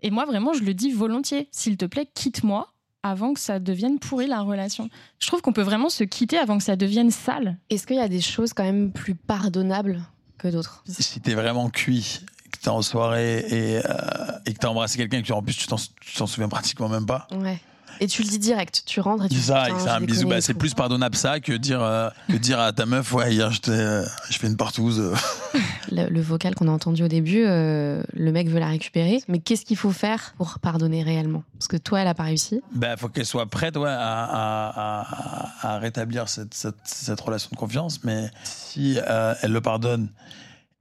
[0.00, 1.48] Et moi, vraiment, je le dis volontiers.
[1.50, 2.70] S'il te plaît, quitte-moi
[3.02, 4.88] avant que ça devienne pourri la relation.
[5.18, 7.58] Je trouve qu'on peut vraiment se quitter avant que ça devienne sale.
[7.68, 10.02] Est-ce qu'il y a des choses quand même plus pardonnables
[10.44, 12.20] que d'autres Si t'es vraiment cuit
[12.64, 16.26] t'es en soirée et, euh, et que t'as embrassé quelqu'un que en plus tu t'en
[16.26, 17.28] souviens pratiquement même pas.
[17.32, 17.60] Ouais.
[18.00, 20.28] Et tu le dis direct, tu rentres et tu dis ça, ça un bisou.
[20.28, 23.50] Bah, c'est plus pardonnable ça que dire, euh, que dire à ta meuf, ouais, hier
[23.68, 25.14] euh, je fais une partouze.
[25.92, 29.22] le, vocal qu'on a entendu au début, le mec veut la récupérer.
[29.28, 31.42] Mais qu'est-ce qu'il faut faire pour pardonner réellement?
[31.58, 32.60] Parce que toi, elle a pas réussi.
[32.72, 37.56] Bah, faut qu'elle soit prête ouais, à, à, à, rétablir cette, cette, cette, relation de
[37.56, 38.02] confiance.
[38.04, 38.98] Mais si
[39.42, 40.08] elle le pardonne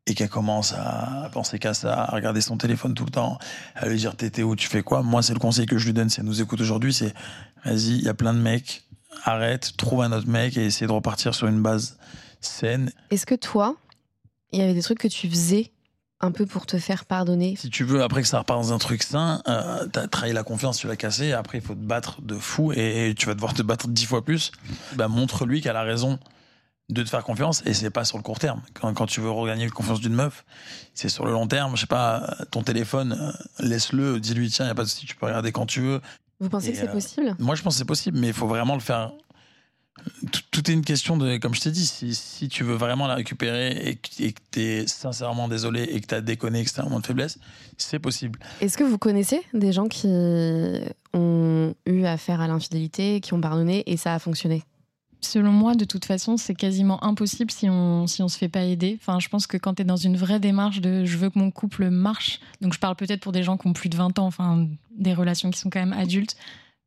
[0.06, 3.38] et qu'elle commence à penser qu'à ça, à regarder son téléphone tout le temps,
[3.76, 5.02] à lui dire t'es où, tu fais quoi?
[5.02, 7.14] Moi, c'est le conseil que je lui donne si elle nous écoute aujourd'hui, c'est
[7.64, 8.84] vas-y, il y a plein de mecs,
[9.24, 11.98] arrête, trouve un autre mec et essaie de repartir sur une base
[12.42, 12.92] saine.
[13.12, 13.78] Est-ce que toi,
[14.52, 15.72] il y avait des trucs que tu faisais
[16.20, 17.56] un peu pour te faire pardonner?
[17.56, 20.44] Si tu veux, après que ça repart dans un truc sain, euh, t'as trahi la
[20.44, 23.54] confiance, tu l'as cassé, après il faut te battre de fou et, tu vas devoir
[23.54, 24.52] te battre dix fois plus.
[24.96, 26.20] Bah, montre-lui qu'elle a raison
[26.90, 28.62] de te faire confiance et c'est pas sur le court terme.
[28.74, 30.46] Quand, quand tu veux regagner la confiance d'une meuf,
[30.94, 31.76] c'est sur le long terme.
[31.76, 35.16] Je sais pas, ton téléphone, euh, laisse-le, dis-lui tiens, y a pas de souci, tu
[35.16, 36.02] peux regarder quand tu veux.
[36.40, 37.36] Vous pensez que c'est euh, possible?
[37.40, 39.14] Moi, je pense que c'est possible, mais il faut vraiment le faire.
[40.52, 43.16] Tout, est une question de, comme je t'ai dit, si, si, tu veux vraiment la
[43.16, 46.86] récupérer et que tu es sincèrement désolé et que tu as déconné, que c'est un
[46.86, 47.38] moment de faiblesse,
[47.78, 48.40] c'est possible.
[48.60, 50.08] Est-ce que vous connaissez des gens qui
[51.14, 54.64] ont eu affaire à l'infidélité, qui ont pardonné et ça a fonctionné?
[55.24, 58.64] Selon moi, de toute façon, c'est quasiment impossible si on si on se fait pas
[58.64, 58.98] aider.
[59.00, 61.40] Enfin, je pense que quand tu es dans une vraie démarche de je veux que
[61.40, 64.20] mon couple marche, donc je parle peut-être pour des gens qui ont plus de 20
[64.20, 66.36] ans, enfin des relations qui sont quand même adultes,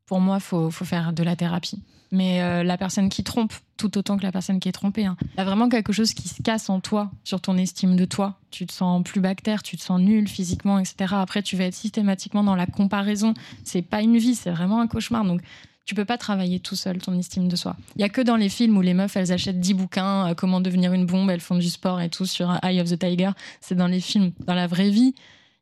[0.07, 1.83] pour moi, faut, faut faire de la thérapie.
[2.13, 5.17] Mais euh, la personne qui trompe, tout autant que la personne qui est trompée, hein,
[5.23, 8.05] il y a vraiment quelque chose qui se casse en toi, sur ton estime de
[8.05, 8.39] toi.
[8.51, 11.15] Tu te sens plus bactère, tu te sens nul physiquement, etc.
[11.17, 13.35] Après, tu vas être systématiquement dans la comparaison.
[13.65, 15.25] C'est pas une vie, c'est vraiment un cauchemar.
[15.25, 15.43] Donc,
[15.87, 17.77] tu peux pas travailler tout seul ton estime de soi.
[17.95, 20.35] Il y a que dans les films où les meufs elles achètent 10 bouquins, euh,
[20.35, 23.31] comment devenir une bombe, elles font du sport et tout sur Eye of the Tiger.
[23.61, 24.33] C'est dans les films.
[24.47, 25.15] Dans la vraie vie,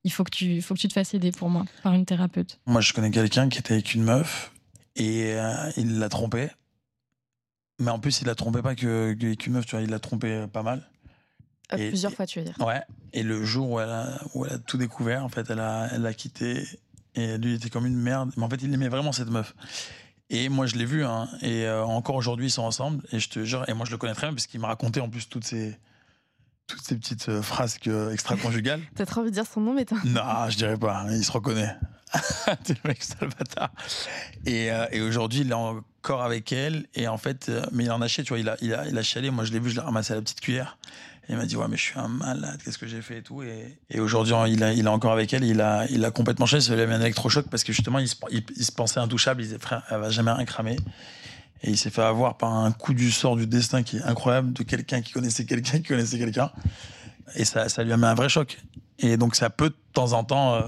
[0.02, 2.58] il faut que tu, faut que tu te fasses aider pour moi par une thérapeute.
[2.66, 4.50] Moi, je connais quelqu'un qui était avec une meuf
[4.96, 6.48] et euh, il l'a trompée.
[7.78, 10.46] Mais en plus, il l'a trompé pas que, qu'une meuf, tu vois, il l'a trompé
[10.52, 10.88] pas mal.
[11.72, 12.54] Euh, Et- plusieurs fois, tu veux dire.
[12.60, 12.80] Ouais.
[13.12, 15.88] Et le jour où elle a, où elle a tout découvert, en fait, elle a,
[15.92, 16.62] elle l'a quitté.
[17.14, 18.30] Et lui, il était comme une merde.
[18.36, 19.54] Mais en fait, il aimait vraiment cette meuf.
[20.30, 21.04] Et moi, je l'ai vu.
[21.04, 23.02] Hein, et euh, encore aujourd'hui, ils sont ensemble.
[23.12, 25.00] Et je te jure, et moi, je le connais très bien parce qu'il m'a raconté
[25.00, 25.78] en plus toutes ces,
[26.66, 28.80] toutes ces petites euh, frasques euh, extra-conjugales.
[28.94, 29.96] T'as trop envie de dire son nom, mais t'as.
[30.04, 31.04] Non, je dirais pas.
[31.10, 31.76] Il se reconnaît.
[32.64, 33.70] C'est le mec, le bâtard.
[34.46, 36.86] Et, euh, et aujourd'hui, il est encore avec elle.
[36.94, 38.38] Et en fait, mais il en a chié, tu vois.
[38.38, 39.30] Il a, il a, il a chialé.
[39.30, 40.78] Moi, je l'ai vu, je l'ai ramassé à la petite cuillère.
[41.28, 42.60] Il m'a dit, ouais, mais je suis un malade.
[42.64, 43.42] Qu'est-ce que j'ai fait et tout.
[43.42, 45.44] Et, et aujourd'hui, il, il est encore avec elle.
[45.44, 46.62] Il a, il a complètement chialé.
[46.62, 49.00] Ça lui a mis un électrochoc parce que justement, il se, il, il se pensait
[49.00, 49.40] intouchable.
[49.42, 50.76] Il disait, frère, elle va jamais rien cramer.
[51.62, 54.52] Et il s'est fait avoir par un coup du sort du destin qui est incroyable
[54.52, 56.50] de quelqu'un qui connaissait quelqu'un qui connaissait quelqu'un.
[57.36, 58.60] Et ça, ça lui a mis un vrai choc.
[58.98, 60.54] Et donc, ça peut de temps en temps.
[60.56, 60.60] euh,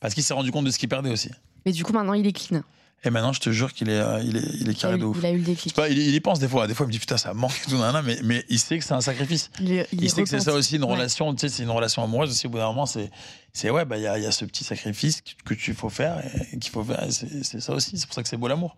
[0.00, 1.30] parce qu'il s'est rendu compte de ce qu'il perdait aussi.
[1.64, 2.62] Mais du coup, maintenant, il est clean.
[3.04, 4.98] Et maintenant, je te jure qu'il est, euh, il est, il est Il carré eu,
[4.98, 5.16] de ouf.
[5.18, 5.74] il a eu le déclic.
[5.74, 6.66] pas, il, il y pense des fois.
[6.68, 8.84] Des fois, il me dit putain, ça manque et tout, mais, mais il sait que
[8.84, 9.50] c'est un sacrifice.
[9.60, 10.92] Il, sait que c'est ça aussi une Ouais.
[10.92, 11.34] relation.
[11.34, 12.46] Tu sais, c'est une relation amoureuse aussi.
[12.46, 13.10] Au bout d'un moment, c'est,
[13.52, 15.88] c'est ouais, bah il y a, il y a ce petit sacrifice que, tu faut
[15.88, 17.04] faire et qu'il faut faire.
[17.10, 17.98] C'est, c'est ça aussi.
[17.98, 18.76] C'est pour ça que c'est beau l'amour.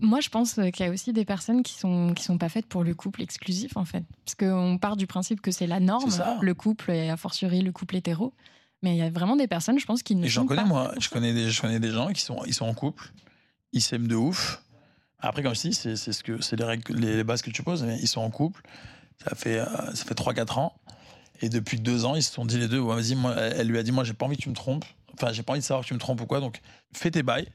[0.00, 2.48] Moi, je pense euh, qu'il y a aussi des personnes qui sont qui sont pas
[2.48, 5.78] faites pour le couple exclusif en fait, parce qu'on part du principe que c'est la
[5.78, 8.32] norme, le couple et a fortiori le couple hétéro.
[8.82, 10.62] Mais il y a vraiment des personnes, je pense, qui ne Et j'en sont connais
[10.62, 10.92] pas moi.
[10.98, 13.12] Je connais des, je connais des gens qui sont, ils sont en couple,
[13.72, 14.62] ils s'aiment de ouf.
[15.20, 15.94] Après, comme je dis, c'est,
[16.90, 17.86] les bases que tu poses.
[18.00, 18.62] Ils sont en couple.
[19.24, 20.72] Ça fait, euh, ça fait 3-4 ans.
[21.42, 22.82] Et depuis deux ans, ils se sont dit les deux,
[23.36, 24.84] elle lui a dit, moi, j'ai pas envie que tu me trompes.
[25.14, 26.40] Enfin, j'ai pas envie de savoir que tu me trompes ou quoi.
[26.40, 26.60] Donc,
[26.92, 27.48] fais tes bails.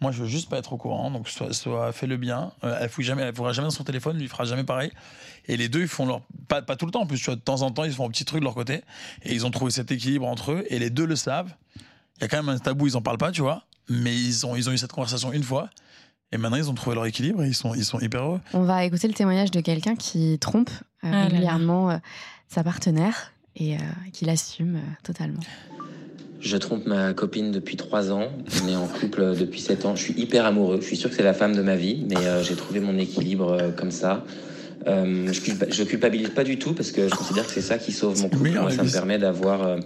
[0.00, 1.10] Moi, je veux juste pas être au courant.
[1.10, 2.52] Donc, soit, soit fais le bien.
[2.62, 4.90] Euh, elle fouille jamais, jamais dans son téléphone, lui fera jamais pareil.
[5.46, 6.22] Et les deux, ils font leur.
[6.48, 8.40] Pas, tout le temps, en plus, de temps en temps, ils font un petit truc
[8.40, 8.82] de leur côté.
[9.22, 10.64] Et ils ont trouvé cet équilibre entre eux.
[10.68, 11.54] Et les deux le savent.
[11.76, 13.64] Il y a quand même un tabou, ils en parlent pas, tu vois.
[13.88, 15.68] Mais ils ont, ils ont eu cette conversation une fois.
[16.32, 18.40] Et maintenant, ils ont trouvé leur équilibre et ils sont, ils sont hyper heureux.
[18.54, 20.70] On va écouter le témoignage de quelqu'un qui trompe
[21.04, 21.96] euh, Ah régulièrement euh,
[22.48, 23.78] sa partenaire et euh,
[24.12, 25.40] qui l'assume euh, totalement.
[26.40, 28.28] Je trompe ma copine depuis 3 ans.
[28.64, 29.94] On est en couple depuis 7 ans.
[29.96, 30.78] Je suis hyper amoureux.
[30.80, 32.98] Je suis sûr que c'est la femme de ma vie, mais euh, j'ai trouvé mon
[32.98, 34.24] équilibre euh, comme ça.
[34.86, 37.78] Euh, je, culpa- je culpabilise pas du tout parce que je considère que c'est ça
[37.78, 38.50] qui sauve mon le couple.
[38.50, 39.78] Moi, ça me permet d'avoir euh,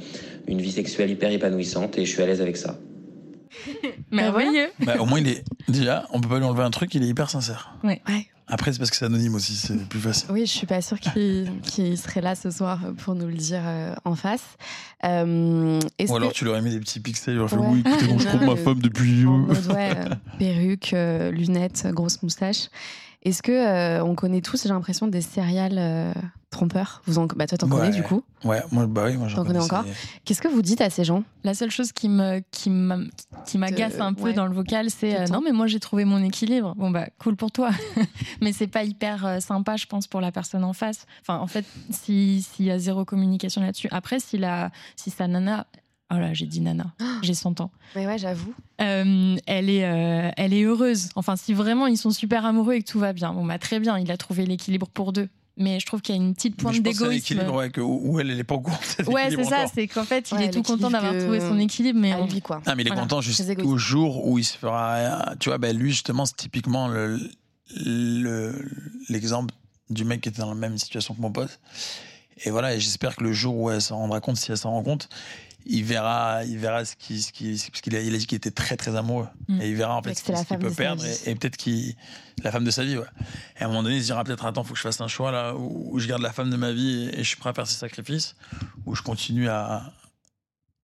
[0.48, 2.78] une vie sexuelle hyper épanouissante et je suis à l'aise avec ça.
[4.11, 4.68] Merveilleux.
[4.81, 5.44] Bah, au moins, il est.
[5.68, 7.73] Déjà, on peut pas lui enlever un truc, il est hyper sincère.
[7.85, 8.01] Ouais.
[8.51, 10.31] Après, c'est parce que c'est anonyme aussi, c'est plus facile.
[10.33, 13.94] Oui, je suis pas sûre qu'il serait là ce soir pour nous le dire euh,
[14.07, 14.57] en face.
[15.05, 17.66] Euh, Ou alors que- tu leur as mis des petits pixels, il leur fait Ouais.
[17.68, 19.27] oui, écoutez, bon, je Non, trompe ma femme depuis.
[19.27, 19.90] en mode, ouais,
[20.38, 22.68] perruque, euh, lunettes, grosse moustache.
[23.22, 26.12] Est-ce que euh, on connaît tous, j'ai l'impression, des serial euh,
[26.50, 27.02] trompeurs?
[27.07, 28.22] Vous en, bah toi, t'en connais du coup?
[28.44, 29.85] Ouais, moi, bah oui, moi j'en connais connais, encore?
[30.24, 31.24] Qu'est-ce que vous dites à ces gens?
[31.44, 32.98] La seule chose qui me qui m'a-
[33.44, 34.33] qui m'agace un peu ouais.
[34.35, 36.74] dans le vocal, c'est euh, non mais moi j'ai trouvé mon équilibre.
[36.76, 37.70] Bon bah cool pour toi,
[38.42, 41.07] mais c'est pas hyper euh, sympa, je pense, pour la personne en face.
[41.22, 43.88] Enfin en fait, si s'il y a zéro communication là-dessus.
[43.90, 45.66] Après si la si sa nana,
[46.12, 46.92] oh là j'ai dit nana,
[47.23, 47.71] j'ai 100 ans.
[47.97, 48.55] Mais ouais, j'avoue.
[48.81, 51.09] Euh, elle est euh, elle est heureuse.
[51.16, 53.81] Enfin si vraiment ils sont super amoureux et que tout va bien, bon bah très
[53.81, 55.29] bien, il a trouvé l'équilibre pour deux.
[55.61, 57.09] Mais je trouve qu'il y a une petite pointe d'égoïsme.
[57.11, 60.05] l'équilibre, ouais, que, où elle, elle est pas au courant Ouais, c'est ça, c'est qu'en
[60.05, 62.62] fait, il Ouais, est tout content d'avoir trouvé son équilibre, mais on- quoi.
[62.64, 65.35] Ah, mais il est Voilà, content jusqu'au jour où il se fera.
[65.40, 67.18] Tu vois, ben lui, justement, c'est typiquement le-
[67.75, 68.55] le-
[69.09, 69.53] l'exemple
[69.90, 71.59] du mec qui était dans la même situation que mon pote.
[72.44, 74.71] Et voilà, et j'espère que le jour où elle s'en rendra compte, si elle s'en
[74.71, 75.09] rend compte,
[75.66, 78.37] il verra, il verra ce qui, ce qui, parce qu'il a, il a dit qu'il
[78.37, 79.29] était très très amoureux.
[79.49, 79.61] Mm.
[79.62, 81.94] Et il verra en fait ce qu'il ce peut perdre et, et peut-être qu'il,
[82.42, 83.05] la femme de sa vie, ouais.
[83.59, 85.09] Et à un moment donné, il se dira peut-être attends, faut que je fasse un
[85.09, 87.37] choix là où, où je garde la femme de ma vie et, et je suis
[87.37, 88.35] prêt à faire ces sacrifices,
[88.87, 89.92] où je continue à,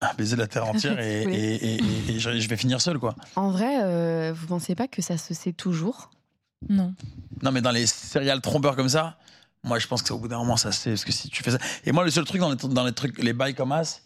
[0.01, 1.35] à baiser la terre entière et, Oui.
[1.35, 3.15] et, et- et- et je, je vais finir seul quoi.
[3.37, 6.11] En vrai, euh, vous pensez pas que ça se sait toujours?
[6.69, 6.95] Non.
[7.43, 9.17] Non, mais dans les céréales trompeurs comme ça,
[9.63, 10.91] moi je pense que c'est au bout d'un moment ça se fait.
[10.91, 11.59] Parce que si tu fais ça.
[11.85, 14.01] Et moi, le seul truc dans les, dans les trucs, les bails comme as,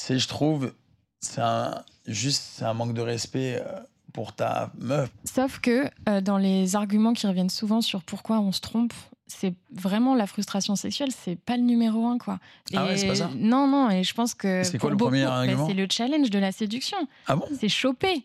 [0.00, 0.72] c'est, je trouve,
[1.20, 3.80] c'est un, juste un manque de respect euh,
[4.14, 5.10] pour ta meuf.
[5.24, 8.94] Sauf que euh, dans les arguments qui reviennent souvent sur pourquoi on se trompe,
[9.30, 12.38] c'est vraiment la frustration sexuelle, c'est pas le numéro un, quoi.
[12.74, 14.62] Ah ouais, Et- c'est pas ça Non, non, et je pense que.
[14.64, 16.98] C'est quoi le beaucoup, premier bah, argument C'est le challenge de la séduction.
[17.26, 18.24] Ah bon C'est choper.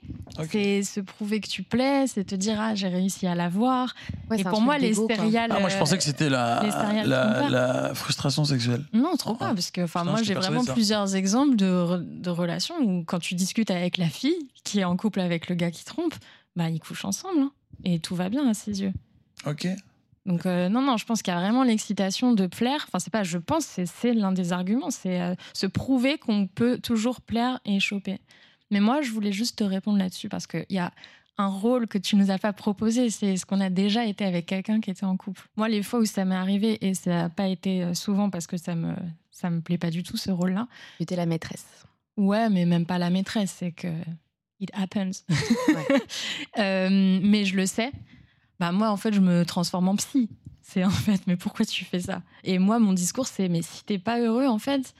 [0.51, 3.93] C'est se prouver que tu plais, c'est te dire, ah, j'ai réussi à l'avoir.
[4.29, 5.51] Ouais, et pour moi, les céréales.
[5.53, 7.07] Ah, moi, je euh, pensais que c'était la, céréales
[7.49, 8.83] la, frustration sexuelle.
[8.93, 12.75] Non, trop pas, parce que enfin, moi j'ai vraiment plusieurs exemples de, re- de relations
[12.79, 15.85] où quand tu discutes avec la fille qui est en couple avec le gars qui
[15.85, 16.15] trompe,
[16.55, 17.51] bah ils couchent ensemble hein,
[17.83, 18.93] et tout va bien à ses yeux.
[19.45, 19.67] Ok.
[20.25, 22.85] Donc euh, non, non, je pense qu'il y a vraiment l'excitation de plaire.
[22.87, 26.47] Enfin, c'est pas, je pense, c'est c'est l'un des arguments, c'est euh, se prouver qu'on
[26.47, 28.19] peut toujours plaire et choper.
[28.71, 30.91] Mais moi, je voulais juste te répondre là-dessus parce qu'il y a
[31.37, 34.45] un rôle que tu nous as pas proposé, c'est ce qu'on a déjà été avec
[34.45, 35.47] quelqu'un qui était en couple.
[35.57, 38.47] Moi, les fois où ça m'est arrivé, et ça n'a pas été euh, souvent parce
[38.47, 38.95] que ça me,
[39.31, 41.65] ça me plaît pas du tout ce rôle-là, Tu étais la maîtresse.
[42.17, 43.89] Ouais, mais même pas la maîtresse, c'est que
[44.59, 45.23] it happens.
[45.29, 46.01] Ouais.
[46.57, 47.91] Euh, mais je le sais.
[48.59, 50.29] Bah moi, en fait, je me transforme en psy.
[50.61, 52.21] C'est en fait, mais pourquoi tu fais ça?
[52.43, 54.93] Et moi, mon discours, c'est mais si t'es pas heureux, en fait,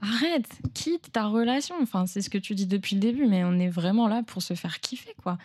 [0.00, 1.74] arrête, quitte ta relation.
[1.82, 4.42] Enfin, c'est ce que tu dis depuis le début, mais on est vraiment là pour
[4.42, 5.38] se faire kiffer, quoi.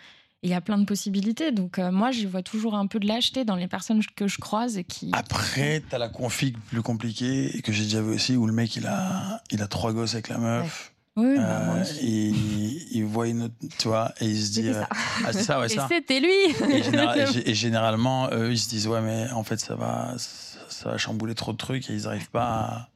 [0.43, 1.51] Il y a plein de possibilités.
[1.51, 4.39] Donc euh, moi, j'y vois toujours un peu de lâcheté dans les personnes que je
[4.39, 5.09] croise et qui.
[5.13, 8.75] Après, t'as la config plus compliquée et que j'ai déjà vu aussi où le mec
[8.75, 10.92] il a, il a trois gosses avec la meuf.
[11.15, 11.99] Oui, bah, Euh, moi aussi.
[11.99, 14.63] et il, il voit une autre, tu vois, et il se dit.
[14.63, 14.89] C'était euh, ça.
[15.25, 15.87] ah, c'est ça, ouais, Et ça.
[15.89, 16.73] c'était lui.
[16.75, 19.75] Et, général- et gé- et généralement, eux, ils se disent, ouais, mais en fait, ça
[19.75, 22.89] va, ça, ça va chambouler trop de trucs et ils n'arrivent pas à.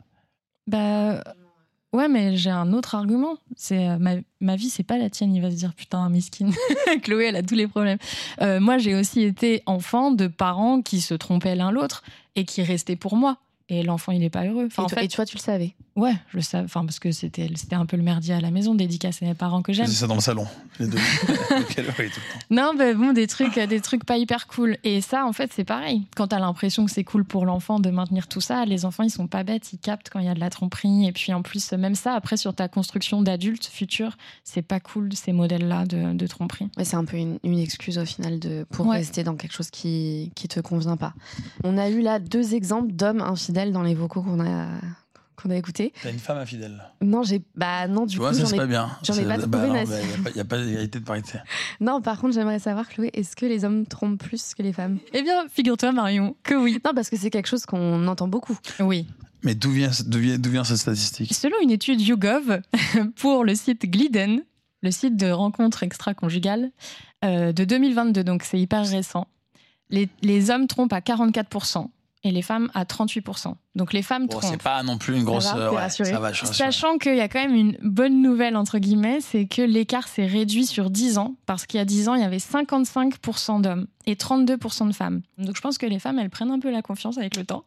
[0.67, 1.23] Bah
[1.93, 3.37] ouais, mais j'ai un autre argument.
[3.55, 5.33] C'est euh, ma, ma vie, c'est pas la tienne.
[5.35, 6.49] Il va se dire putain, miskin.
[7.03, 7.99] Chloé, elle a tous les problèmes.
[8.41, 12.03] Euh, moi, j'ai aussi été enfant de parents qui se trompaient l'un l'autre
[12.35, 13.37] et qui restaient pour moi.
[13.69, 14.65] Et l'enfant, il est pas heureux.
[14.67, 15.75] Enfin, et, en toi, fait, et toi, tu le savais?
[15.97, 16.63] Ouais, je le savais.
[16.65, 19.33] Enfin, parce que c'était c'était un peu le merdier à la maison, dédicace à mes
[19.33, 19.87] parents que Je j'aime.
[19.87, 20.45] faisais ça dans le salon,
[20.79, 20.97] les deux.
[21.77, 22.09] Le.
[22.49, 24.77] Non, mais bon, des trucs, des trucs pas hyper cool.
[24.83, 26.03] Et ça, en fait, c'est pareil.
[26.15, 29.09] Quand t'as l'impression que c'est cool pour l'enfant de maintenir tout ça, les enfants, ils
[29.09, 31.07] sont pas bêtes, ils captent quand il y a de la tromperie.
[31.07, 35.13] Et puis, en plus, même ça, après, sur ta construction d'adulte futur, c'est pas cool,
[35.13, 36.69] ces modèles-là de, de tromperie.
[36.77, 38.97] Ouais, c'est un peu une, une excuse au final de, pour Ouais.
[38.97, 41.13] rester dans quelque chose qui qui te convient pas.
[41.63, 44.67] On a eu là deux exemples d'hommes infidèles dans les vocaux qu'on a
[45.41, 45.93] qu'on a écoutés.
[46.03, 46.81] T'as une femme infidèle.
[47.01, 48.89] Non, j'ai bah non du Tu coup j'en c'est ai pas bien.
[49.03, 49.91] j'en ai C'est- pas bah trouvé, Nassi.
[49.91, 51.37] bah, y a pas- y a pas d'égalité de parité.
[51.79, 54.97] Non, par contre, j'aimerais savoir Chloé, est-ce que les hommes trompent plus que les femmes?
[55.13, 56.79] Eh bien, figure-toi, Marion, que oui.
[56.83, 58.57] Non, parce que c'est quelque chose qu'on entend beaucoup.
[58.79, 59.05] Oui.
[59.43, 61.33] Mais d'où vient, d'où vient, d'où vient cette statistique?
[61.33, 62.61] Selon une étude YouGov
[63.17, 64.41] pour le site Glidden,
[64.81, 66.71] le site de rencontres extra-conjugales
[67.23, 69.27] euh, de 2022, donc c'est hyper récent,
[69.91, 71.87] les, les hommes trompent à 44%
[72.23, 73.53] et les femmes à 38%.
[73.75, 75.45] Donc les femmes Bon, c'est pas non plus une grosse.
[75.45, 76.53] va, euh, ouais, ça va, rassuré.
[76.53, 80.25] Sachant qu'il y a quand même une bonne nouvelle, entre guillemets, c'est que l'écart s'est
[80.25, 83.87] réduit sur 10 ans, parce qu'il y a 10 ans, il y avait 55% d'hommes
[84.05, 85.21] et 32% de femmes.
[85.37, 87.63] Donc je pense que les femmes, elles prennent un peu la confiance avec le temps.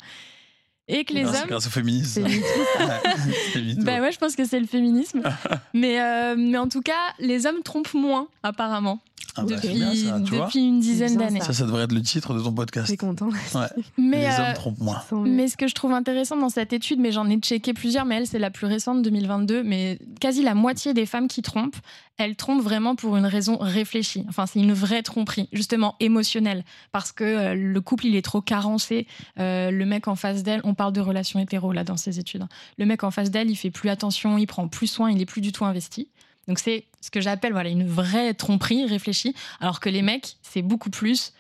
[0.93, 1.49] Et que les Non, C'est hommes...
[1.49, 2.23] grâce au féminisme.
[2.25, 3.83] Mytho.
[3.83, 5.23] Bah ouais, je pense que c'est le féminisme.
[5.75, 8.99] mais, euh, mais en tout cas, les hommes trompent moins, apparemment,
[9.37, 11.41] Ah bah, c'est depuis, bien ça, depuis une dizaine d'années.
[11.41, 12.89] Ça, ça devrait être le titre de ton podcast.
[12.89, 13.29] T'es content
[13.99, 15.03] Mais, les euh, hommes trompent moins.
[15.25, 18.17] mais ce que je trouve intéressant dans cette étude, mais j'en ai checké plusieurs, mais
[18.17, 21.77] elle, c'est la plus récente, 2022, mais quasi la moitié des femmes qui trompent,
[22.21, 24.27] elles trompent vraiment pour une raison réfléchie.
[24.29, 28.43] Enfin, c'est une vraie tromperie, justement émotionnelle, parce que euh, le couple, il est trop
[28.43, 29.07] carencé.
[29.39, 32.43] Euh, le mec en face d'elle, on parle de relations hétéro, là, dans ces études.
[32.43, 32.49] hein.
[32.79, 35.27] Le mec en face d'elle, il fait plus attention, il prend plus soin, il est
[35.27, 36.09] plus du tout investi.
[36.47, 40.63] Donc c'est ce que j'appelle voilà une vraie tromperie réfléchie, alors que les mecs, c'est
[40.63, 41.33] beaucoup plus...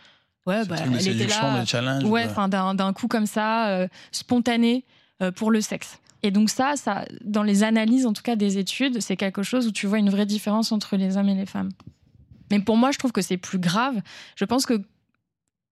[0.46, 1.62] Ouais, bah, elle était là.
[2.04, 4.84] Ouais, enfin d'un coup comme ça, euh, spontané
[5.36, 5.99] pour le sexe.
[6.22, 9.66] Et donc ça, ça, dans les analyses en tout cas des études, c'est quelque chose
[9.66, 11.70] où tu vois une vraie différence entre les hommes et les femmes.
[12.50, 14.00] Mais pour moi, je trouve que c'est plus grave.
[14.36, 14.82] Je pense que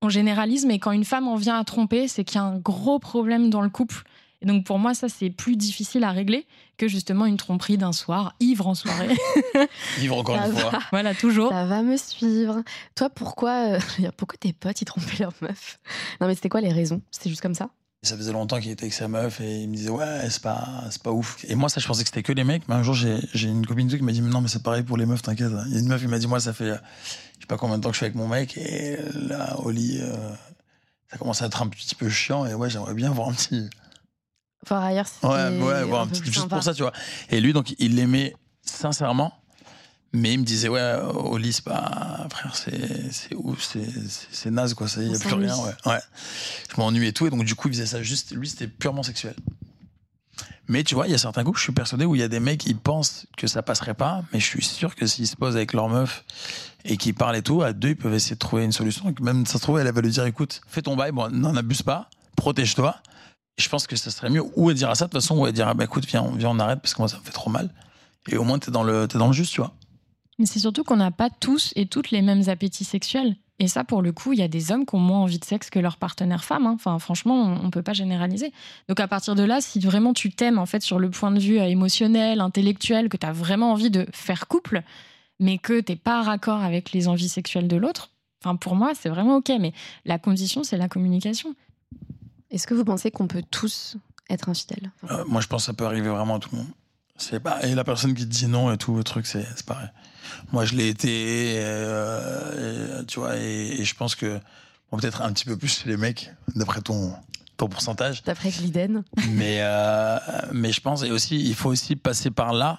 [0.01, 2.59] on généralise, mais quand une femme en vient à tromper, c'est qu'il y a un
[2.59, 4.05] gros problème dans le couple.
[4.41, 7.93] Et donc pour moi, ça c'est plus difficile à régler que justement une tromperie d'un
[7.93, 9.17] soir, ivre en soirée.
[9.99, 10.61] Vivre encore Ça une va.
[10.71, 10.79] fois.
[10.93, 11.51] voilà, toujours.
[11.51, 12.63] Ça va me suivre.
[12.95, 13.79] Toi, pourquoi, euh,
[14.17, 15.81] pourquoi tes potes ils trompaient leur meuf?
[16.21, 17.03] Non, mais c'était quoi les raisons?
[17.11, 17.71] C'était juste comme ça?
[18.03, 20.85] Ça faisait longtemps qu'il était avec sa meuf et il me disait ouais c'est pas
[20.91, 21.45] c'est pas ouf.
[21.49, 22.69] Et moi ça je pensais que c'était que les mecs.
[22.69, 24.97] Mais un jour j'ai j'ai une copine qui m'a dit non mais c'est pareil pour
[24.97, 25.51] les meufs t'inquiète.
[25.67, 27.77] Il y a une meuf qui m'a dit moi ça fait je sais pas combien
[27.77, 30.15] de temps que je suis avec mon mec et là au lit euh,
[31.11, 33.69] ça commence à être un petit peu chiant et ouais j'aimerais bien voir un petit
[34.69, 36.93] Voir ailleurs, ouais ouais voir un petit juste pour ça tu vois.
[37.31, 39.33] Et lui donc il l'aimait sincèrement.
[40.15, 40.95] Mais il me disait, ouais,
[41.53, 42.27] c'est pas.
[42.31, 44.87] Frère, c'est ouf, c'est- naze, quoi.
[44.97, 45.75] Il On n'y a plus rien, ouais.
[45.87, 46.01] ouais.
[46.75, 47.27] Je m'ennuie et tout.
[47.27, 48.33] Et donc, du coup, il faisait ça juste.
[48.35, 49.35] Lui, c'était purement sexuel.
[50.71, 52.29] Mais tu vois, il y a certains coups, je suis persuadé, où il y a
[52.29, 54.23] des mecs qui pensent que ça passerait pas.
[54.33, 56.25] Mais je suis sûr que s'ils se posent avec leur meuf
[56.85, 59.15] et qu'ils parlent et tout, à deux, ils peuvent essayer de trouver une solution.
[59.21, 61.83] Même, ça se trouve, elle va lui dire, écoute, fais ton bail, bon, n'en abuse
[61.83, 62.11] pas.
[62.37, 62.97] protège-toi.
[63.59, 65.53] Je pense que ça serait mieux ou elle dira ça de toute façon, ou elle
[65.53, 67.69] dira bah écoute, viens, viens on arrête parce que moi ça me fait trop mal.
[68.29, 69.75] Et au moins t'es dans le, t'es dans le juste, tu vois.
[70.39, 73.37] Mais c'est surtout qu'on n'a pas tous et toutes les mêmes appétits sexuels.
[73.61, 75.45] Et ça, pour le coup, il y a des hommes qui ont moins envie de
[75.45, 76.67] sexe que leur partenaire femme.
[76.67, 76.75] hein.
[76.77, 78.53] Enfin, franchement, on ne peut pas généraliser.
[78.89, 81.41] Donc, à partir de là, si vraiment tu t'aimes, en fait, sur le point de
[81.41, 84.83] vue euh, émotionnel, intellectuel, que tu as vraiment envie de faire couple,
[85.41, 88.11] mais que t'es pas raccord avec les envies sexuelles de l'autre,
[88.45, 89.51] enfin, pour moi, c'est vraiment OK.
[89.59, 89.73] Mais
[90.05, 91.57] la condition, c'est la communication.
[92.53, 93.97] Est-ce que vous pensez qu'on peut tous
[94.31, 94.93] être infidèles?
[95.11, 96.69] Euh, moi, je pense que ça peut arriver vraiment à tout le monde.
[97.17, 99.89] C'est pas et la personne qui te dit non et tout le truc, c'est pareil.
[100.53, 104.39] Moi, je l'ai été, euh, et, tu vois, et, et je pense que
[104.91, 107.13] bon, peut-être un petit peu plus les mecs, d'après ton
[107.57, 108.23] ton pourcentage.
[108.23, 110.19] D'après Gliden Mais euh,
[110.53, 112.79] mais je pense et aussi il faut aussi passer par là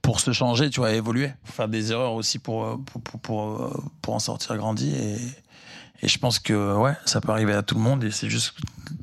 [0.00, 3.82] pour se changer, tu vois, évoluer, faire des erreurs aussi pour euh, pour pour pour,
[4.00, 5.16] pour en sortir grandi et
[6.02, 8.54] et je pense que ouais, ça peut arriver à tout le monde et c'est juste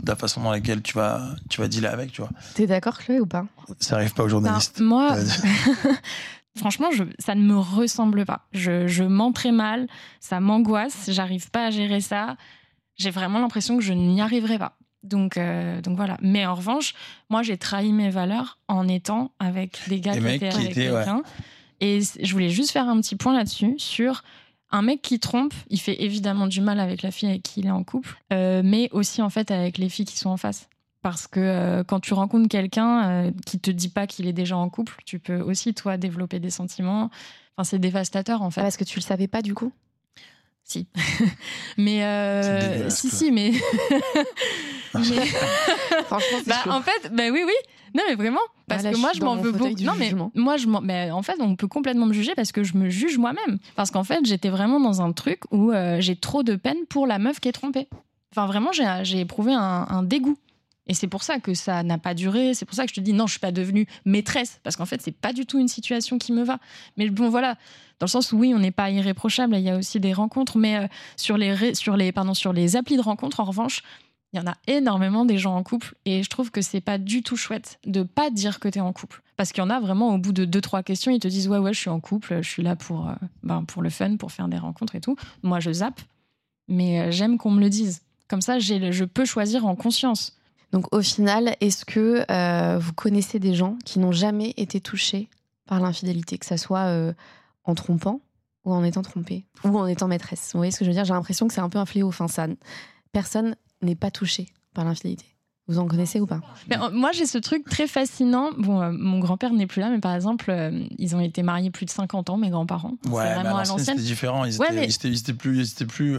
[0.05, 2.29] la façon dans laquelle tu vas tu vas dealer avec, tu vois.
[2.53, 3.45] T'es d'accord, Chloé, ou pas?
[3.79, 4.77] Ça arrive pas aux journalistes.
[4.79, 5.23] Ben, moi, Euh,
[6.57, 8.47] franchement, je, ça ne me ressemble pas.
[8.51, 9.87] Je, je mens très mal,
[10.19, 12.35] ça m'angoisse, j'arrive pas à gérer ça.
[12.95, 14.77] J'ai vraiment l'impression que je n'y arriverai pas.
[15.03, 16.17] Donc, euh, donc voilà.
[16.21, 16.93] Mais en revanche,
[17.29, 20.73] moi, j'ai trahi mes valeurs en étant avec des gars Des qui étaient avec ouais.
[20.73, 21.23] quelqu'un.
[21.81, 24.23] Et je voulais juste faire un petit point là-dessus sur
[24.71, 25.53] un mec qui trompe.
[25.69, 28.61] Il fait évidemment du mal avec la fille avec qui il est en couple, euh,
[28.63, 30.69] mais aussi en fait avec les filles qui sont en face.
[31.03, 34.57] Parce que euh, quand tu rencontres quelqu'un euh, qui te dit pas qu'il est déjà
[34.57, 37.11] en couple, tu peux aussi toi développer des sentiments.
[37.55, 38.61] Enfin, c'est dévastateur en fait.
[38.61, 39.71] Parce que tu le savais pas, du coup?
[40.63, 40.87] Si.
[41.77, 43.17] mais euh, si quoi.
[43.19, 43.51] si mais,
[44.95, 45.01] mais-
[46.05, 46.69] Franchement, bah, chaud.
[46.71, 47.53] en fait bah oui oui.
[47.95, 49.75] Non mais vraiment parce Ah, là, que moi je m'en veux beaucoup.
[49.81, 50.31] Non mais jugement.
[50.35, 52.89] moi je m'en mais en fait on peut complètement me juger parce que je me
[52.89, 56.55] juge moi-même parce qu'en fait j'étais vraiment dans un truc où euh, j'ai trop de
[56.55, 57.87] peine pour la meuf qui est trompée.
[58.31, 60.37] Enfin vraiment j'ai j'ai éprouvé un, un dégoût.
[60.87, 62.53] Et c'est pour ça que ça n'a pas duré.
[62.53, 64.85] C'est pour ça que je te dis non, je suis pas devenue maîtresse parce qu'en
[64.85, 66.59] fait c'est pas du tout une situation qui me va.
[66.97, 67.55] Mais bon voilà,
[67.99, 69.55] dans le sens où oui, on n'est pas irréprochable.
[69.55, 72.75] Il y a aussi des rencontres, mais euh, sur les sur les pardon sur les
[72.75, 73.81] applis de rencontres en revanche,
[74.33, 76.97] il y en a énormément des gens en couple et je trouve que c'est pas
[76.97, 79.69] du tout chouette de pas dire que tu es en couple parce qu'il y en
[79.69, 81.89] a vraiment au bout de deux trois questions, ils te disent ouais ouais, je suis
[81.89, 84.95] en couple, je suis là pour euh, ben, pour le fun, pour faire des rencontres
[84.95, 85.15] et tout.
[85.43, 86.01] Moi je zappe,
[86.67, 88.01] mais euh, j'aime qu'on me le dise.
[88.27, 90.35] Comme ça, je peux choisir en conscience.
[90.73, 95.29] Donc, au final, est-ce que euh, vous connaissez des gens qui n'ont jamais été touchés
[95.67, 97.13] par l'infidélité, que ça soit euh,
[97.63, 98.19] en trompant
[98.65, 100.49] ou en étant trompé ou en étant maîtresse?
[100.53, 101.05] Vous voyez ce que je veux dire?
[101.05, 102.07] J'ai l'impression que c'est un peu un fléau.
[102.09, 102.47] Enfin, ça,
[103.11, 105.25] personne n'est pas touché par l'infidélité.
[105.67, 106.41] Vous en connaissez ou pas?
[106.69, 108.49] Mais, euh, moi, j'ai ce truc très fascinant.
[108.57, 111.69] Bon, euh, mon grand-père n'est plus là, mais par exemple, euh, ils ont été mariés
[111.69, 112.95] plus de 50 ans, mes grands-parents.
[113.03, 113.97] C'est Ouais, mais vraiment à à l'ancienne, l'ancienne.
[113.97, 114.43] c'était différent.
[114.43, 116.17] Ils Ouais, étaient, mais- ils étaient, ils étaient plus, ils étaient plus.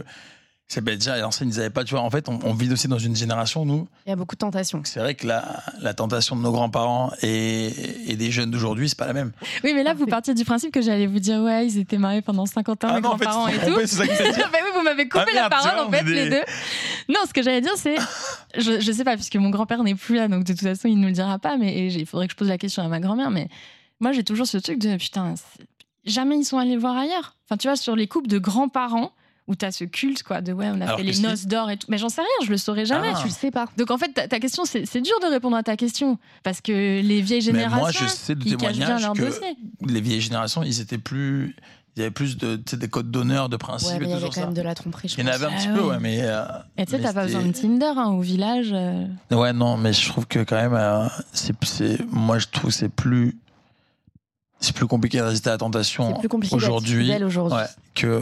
[0.67, 1.83] C'est ben, déjà l'ancienne, ils n'avaient pas.
[1.83, 3.87] Tu vois, en fait, on, on vit aussi dans une génération nous.
[4.07, 4.81] Il y a beaucoup de tentations.
[4.83, 8.97] C'est vrai que la, la tentation de nos grands-parents et, et des jeunes d'aujourd'hui, c'est
[8.97, 9.31] pas la même.
[9.63, 12.23] Oui, mais là, vous partiez du principe que j'allais vous dire, ouais, ils étaient mariés
[12.23, 13.79] pendant 50 ans, mes Ah en fait, grands-parents et sont tout.
[13.81, 14.49] c'est ça que dire.
[14.51, 16.43] Bah oui, vous m'avez coupé Ah la merde, parole, vois, en fait, des- les deux.
[17.09, 17.97] Non, ce que j'allais dire, c'est.
[18.57, 20.95] Je, je sais pas, puisque mon grand-père n'est plus là, donc de toute façon, il
[20.95, 22.99] ne nous le dira pas, mais il faudrait que je pose la question à ma
[22.99, 23.29] grand-mère.
[23.29, 23.49] Mais
[23.99, 25.35] moi, j'ai toujours ce truc de putain,
[26.05, 27.35] jamais ils sont allés voir ailleurs.
[27.45, 29.11] Enfin, tu vois, sur les couples de grands-parents,
[29.47, 31.77] où t'as ce culte, quoi, de ouais, on a Alors fait les noces d'or et
[31.77, 31.85] tout.
[31.89, 33.09] Mais j'en sais rien, je le saurais jamais.
[33.13, 33.19] Ah.
[33.21, 33.67] Tu le sais pas.
[33.77, 36.17] Donc en fait, ta, ta question, c'est c'est dur de répondre à ta question.
[36.43, 39.55] Parce que les vieilles Mais générations, moi, je sais témoignages leur que dossier.
[39.85, 41.55] les vieilles générations, ils étaient plus.
[41.95, 44.09] Il y avait plus de, tu sais, des codes d'honneur, de principes Ouais, mais il
[44.09, 44.45] y et tout avait quand ça.
[44.47, 45.97] même de la tromperie, je Il y en avait un Ah petit peu, ouais.
[46.01, 46.17] mais.
[46.23, 46.43] euh,
[46.77, 48.71] Et tu sais, t'as pas besoin de Tinder hein, au village.
[48.73, 49.05] euh.
[49.31, 52.75] Ouais, non, mais je trouve que quand même, euh, c'est, c'est, moi, je trouve que
[52.75, 53.37] c'est plus,
[54.59, 57.57] c'est plus compliqué de résister à la tentation C'est plus compliqué d'être aujourd'hui, aujourd'hui.
[57.59, 58.21] ouais, que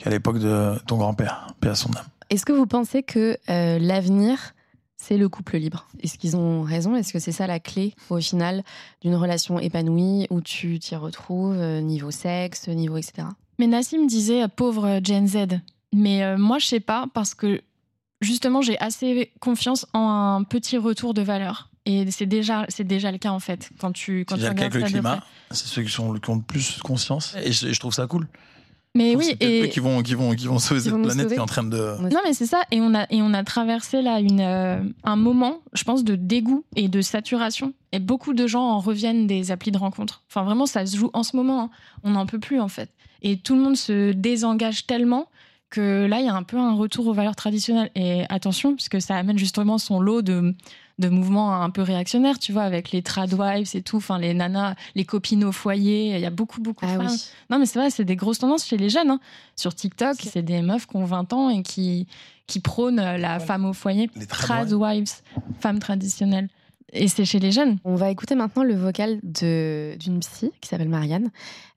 [0.00, 2.06] qu'à l'époque de ton grand-père, paix à son âme.
[2.30, 4.54] Est-ce que vous pensez que euh, l'avenir,
[4.96, 5.86] c'est le couple libre?
[6.02, 6.94] Est-ce qu'ils ont raison?
[6.96, 8.62] Est-ce que c'est ça la clé, au final,
[9.02, 13.28] d'une relation épanouie où tu t'y retrouves, euh, niveau sexe, niveau etc.
[13.58, 15.60] Mais Nassim disait euh, pauvre Gen Z.
[15.92, 17.60] Mais euh, moi, je sais pas, parce que
[18.20, 21.68] justement, j'ai assez confiance en un petit retour de valeur.
[21.84, 24.50] Et c'est déjà, c'est déjà le cas, en fait, quand tu, quand C'est tu le
[24.50, 25.24] regardes ça climat.
[25.50, 27.34] C'est ceux qui, sont, qui ont le plus conscience.
[27.42, 28.28] Et je, je trouve ça cool.
[28.96, 31.28] Mais oui, eux et, qui vont, qui vont, qui vont sauver Qui cette planète sauver.
[31.28, 31.96] qui est en train de.
[32.12, 32.62] Non, mais c'est ça.
[32.72, 36.16] Et on a, et on a traversé là une, euh, un moment, je pense, de
[36.16, 37.72] dégoût et de saturation.
[37.92, 40.22] Et beaucoup de gens en reviennent des applis de rencontres.
[40.28, 41.62] Enfin, vraiment, ça se joue en ce moment.
[41.62, 41.70] hein.
[42.02, 42.90] On n'en peut plus, en fait.
[43.22, 45.28] Et tout le monde se désengage tellement
[45.68, 47.90] que là, il y a un peu un retour aux valeurs traditionnelles.
[47.94, 50.52] Et attention, puisque ça amène justement son lot de,
[51.00, 54.74] de mouvements un peu réactionnaires, tu vois, avec les tradwives et tout, enfin les nanas,
[54.94, 56.14] les copines au foyer.
[56.14, 57.08] Il y a beaucoup, beaucoup de Ah femmes.
[57.10, 57.24] oui.
[57.50, 59.10] Non, mais c'est vrai, c'est des grosses tendances chez les jeunes.
[59.10, 59.20] hein.
[59.56, 62.06] Sur TikTok, c'est des meufs qui ont 20 ans et qui,
[62.46, 64.10] qui prônent la femme au foyer.
[64.16, 65.10] Les tradwives.
[65.60, 66.48] Femmes traditionnelles.
[66.92, 67.78] Et c'est chez les jeunes.
[67.84, 71.30] On va écouter maintenant le vocal de- d'une psy qui s'appelle Marianne,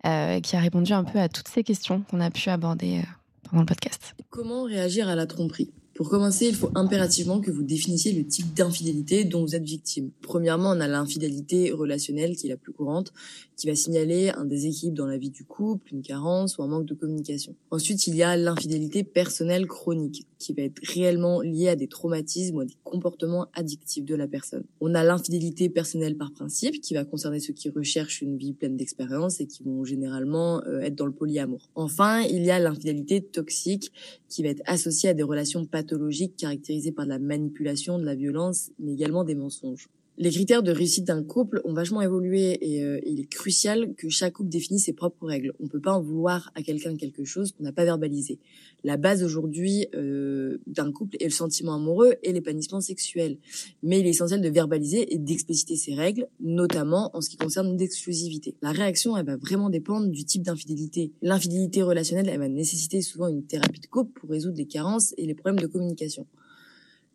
[0.08, 3.04] euh, qui a répondu un peu à toutes ces questions qu'on a pu aborder euh,
[3.48, 4.16] pendant le podcast.
[4.32, 5.72] Comment réagir à la tromperie?
[5.94, 10.10] Pour commencer, il faut impérativement que vous définissiez le type d'infidélité dont vous êtes victime.
[10.22, 13.14] Premièrement, on a l'infidélité relationnelle qui est la plus courante,
[13.56, 16.86] qui va signaler un déséquilibre dans la vie du couple, une carence ou un manque
[16.86, 17.56] de communication.
[17.72, 22.58] Ensuite, il y a l'infidélité personnelle chronique, qui va être réellement liée à des traumatismes
[22.58, 24.64] ou à des comportements addictifs de la personne.
[24.82, 28.76] On a l'infidélité personnelle par principe, qui va concerner ceux qui recherchent une vie pleine
[28.76, 31.70] d'expérience et qui vont généralement euh, être dans le polyamour.
[31.76, 33.92] Enfin, il y a l'infidélité toxique,
[34.30, 38.16] qui va être associée à des relations pathologiques caractérisées par de la manipulation, de la
[38.16, 39.90] violence, mais également des mensonges.
[40.20, 44.10] Les critères de réussite d'un couple ont vachement évolué et euh, il est crucial que
[44.10, 45.54] chaque couple définisse ses propres règles.
[45.60, 48.38] On peut pas en vouloir à quelqu'un quelque chose qu'on n'a pas verbalisé.
[48.84, 53.40] La base aujourd'hui euh, d'un couple est le sentiment amoureux et l'épanouissement sexuel.
[53.82, 57.76] Mais il est essentiel de verbaliser et d'expliciter ces règles, notamment en ce qui concerne
[57.76, 58.54] l'exclusivité.
[58.62, 61.12] La réaction, elle va vraiment dépendre du type d'infidélité.
[61.24, 65.26] L'infidélité relationnelle, elle va nécessiter souvent une thérapie de couple pour résoudre les carences et
[65.26, 66.28] les problèmes de communication.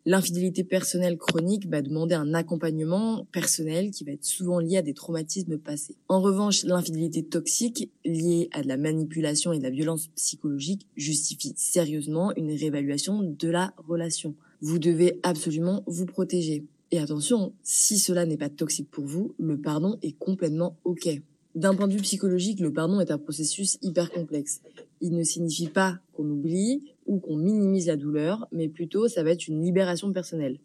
[0.05, 4.93] L'infidélité personnelle chronique va demander un accompagnement personnel qui va être souvent lié à des
[4.93, 5.95] traumatismes passés.
[6.07, 11.53] En revanche, l'infidélité toxique liée à de la manipulation et de la violence psychologique justifie
[11.57, 14.35] sérieusement une réévaluation de la relation.
[14.61, 16.63] Vous devez absolument vous protéger.
[16.91, 21.09] Et attention, si cela n'est pas toxique pour vous, le pardon est complètement OK.
[21.55, 24.61] D'un point de vue psychologique, le pardon est un processus hyper complexe.
[25.01, 29.31] Il ne signifie pas qu'on oublie ou qu'on minimise la douleur, mais plutôt ça va
[29.31, 30.59] être une libération personnelle.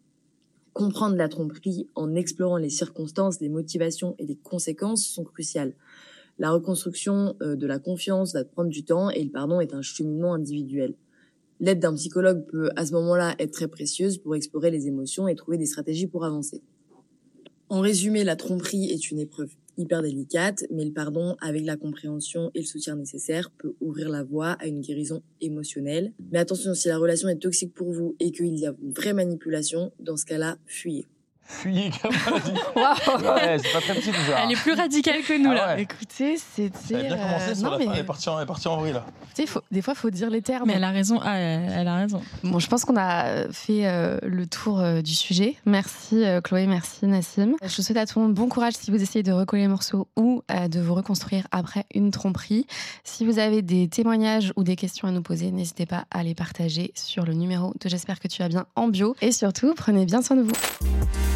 [0.73, 5.73] Comprendre la tromperie en explorant les circonstances, les motivations et les conséquences sont cruciales.
[6.37, 9.81] La reconstruction euh, de la confiance va prendre du temps et le pardon est un
[9.81, 10.93] cheminement individuel.
[11.59, 15.35] L'aide d'un psychologue peut à ce moment-là être très précieuse pour explorer les émotions et
[15.35, 16.61] trouver des stratégies pour avancer.
[17.69, 22.51] En résumé, la tromperie est une épreuve hyper délicate, mais le pardon, avec la compréhension
[22.53, 26.13] et le soutien nécessaire, peut ouvrir la voie à une guérison émotionnelle.
[26.31, 29.13] Mais attention, si la relation est toxique pour vous et qu'il y a une vraie
[29.13, 31.05] manipulation, dans ce cas-là, fuyez.
[31.47, 32.51] Fuyez, comme dit.
[32.75, 34.43] Ouais, c'est pas très petit déjà.
[34.43, 35.75] Elle est plus radicale que nous, Ah là.
[35.75, 35.83] ouais.
[35.83, 37.03] Écoutez, Ça c'était.
[37.03, 37.91] bien commencé euh, sur non, la mais, fin.
[37.93, 39.05] Elle est partie en, elle est partie en vrille, là.
[39.35, 40.65] tu sais, faut- des fois, il faut dire les termes.
[40.67, 41.19] Mais elle a raison.
[41.23, 42.21] Ah, elle elle a raison.
[42.43, 45.55] Bon, je pense qu'on a fait euh, le tour euh, du sujet.
[45.65, 47.53] Merci euh, Chloé, merci Nassim.
[47.63, 49.67] Je vous souhaite à tout le monde bon courage si vous essayez de recoller les
[49.67, 52.65] morceaux ou euh, de vous reconstruire après une tromperie.
[53.03, 56.33] Si vous avez des témoignages ou des questions à nous poser, n'hésitez pas à les
[56.33, 59.15] partager sur le numéro de J'espère que tu vas bien en bio.
[59.21, 61.34] Et surtout, prenez bien soin de vous.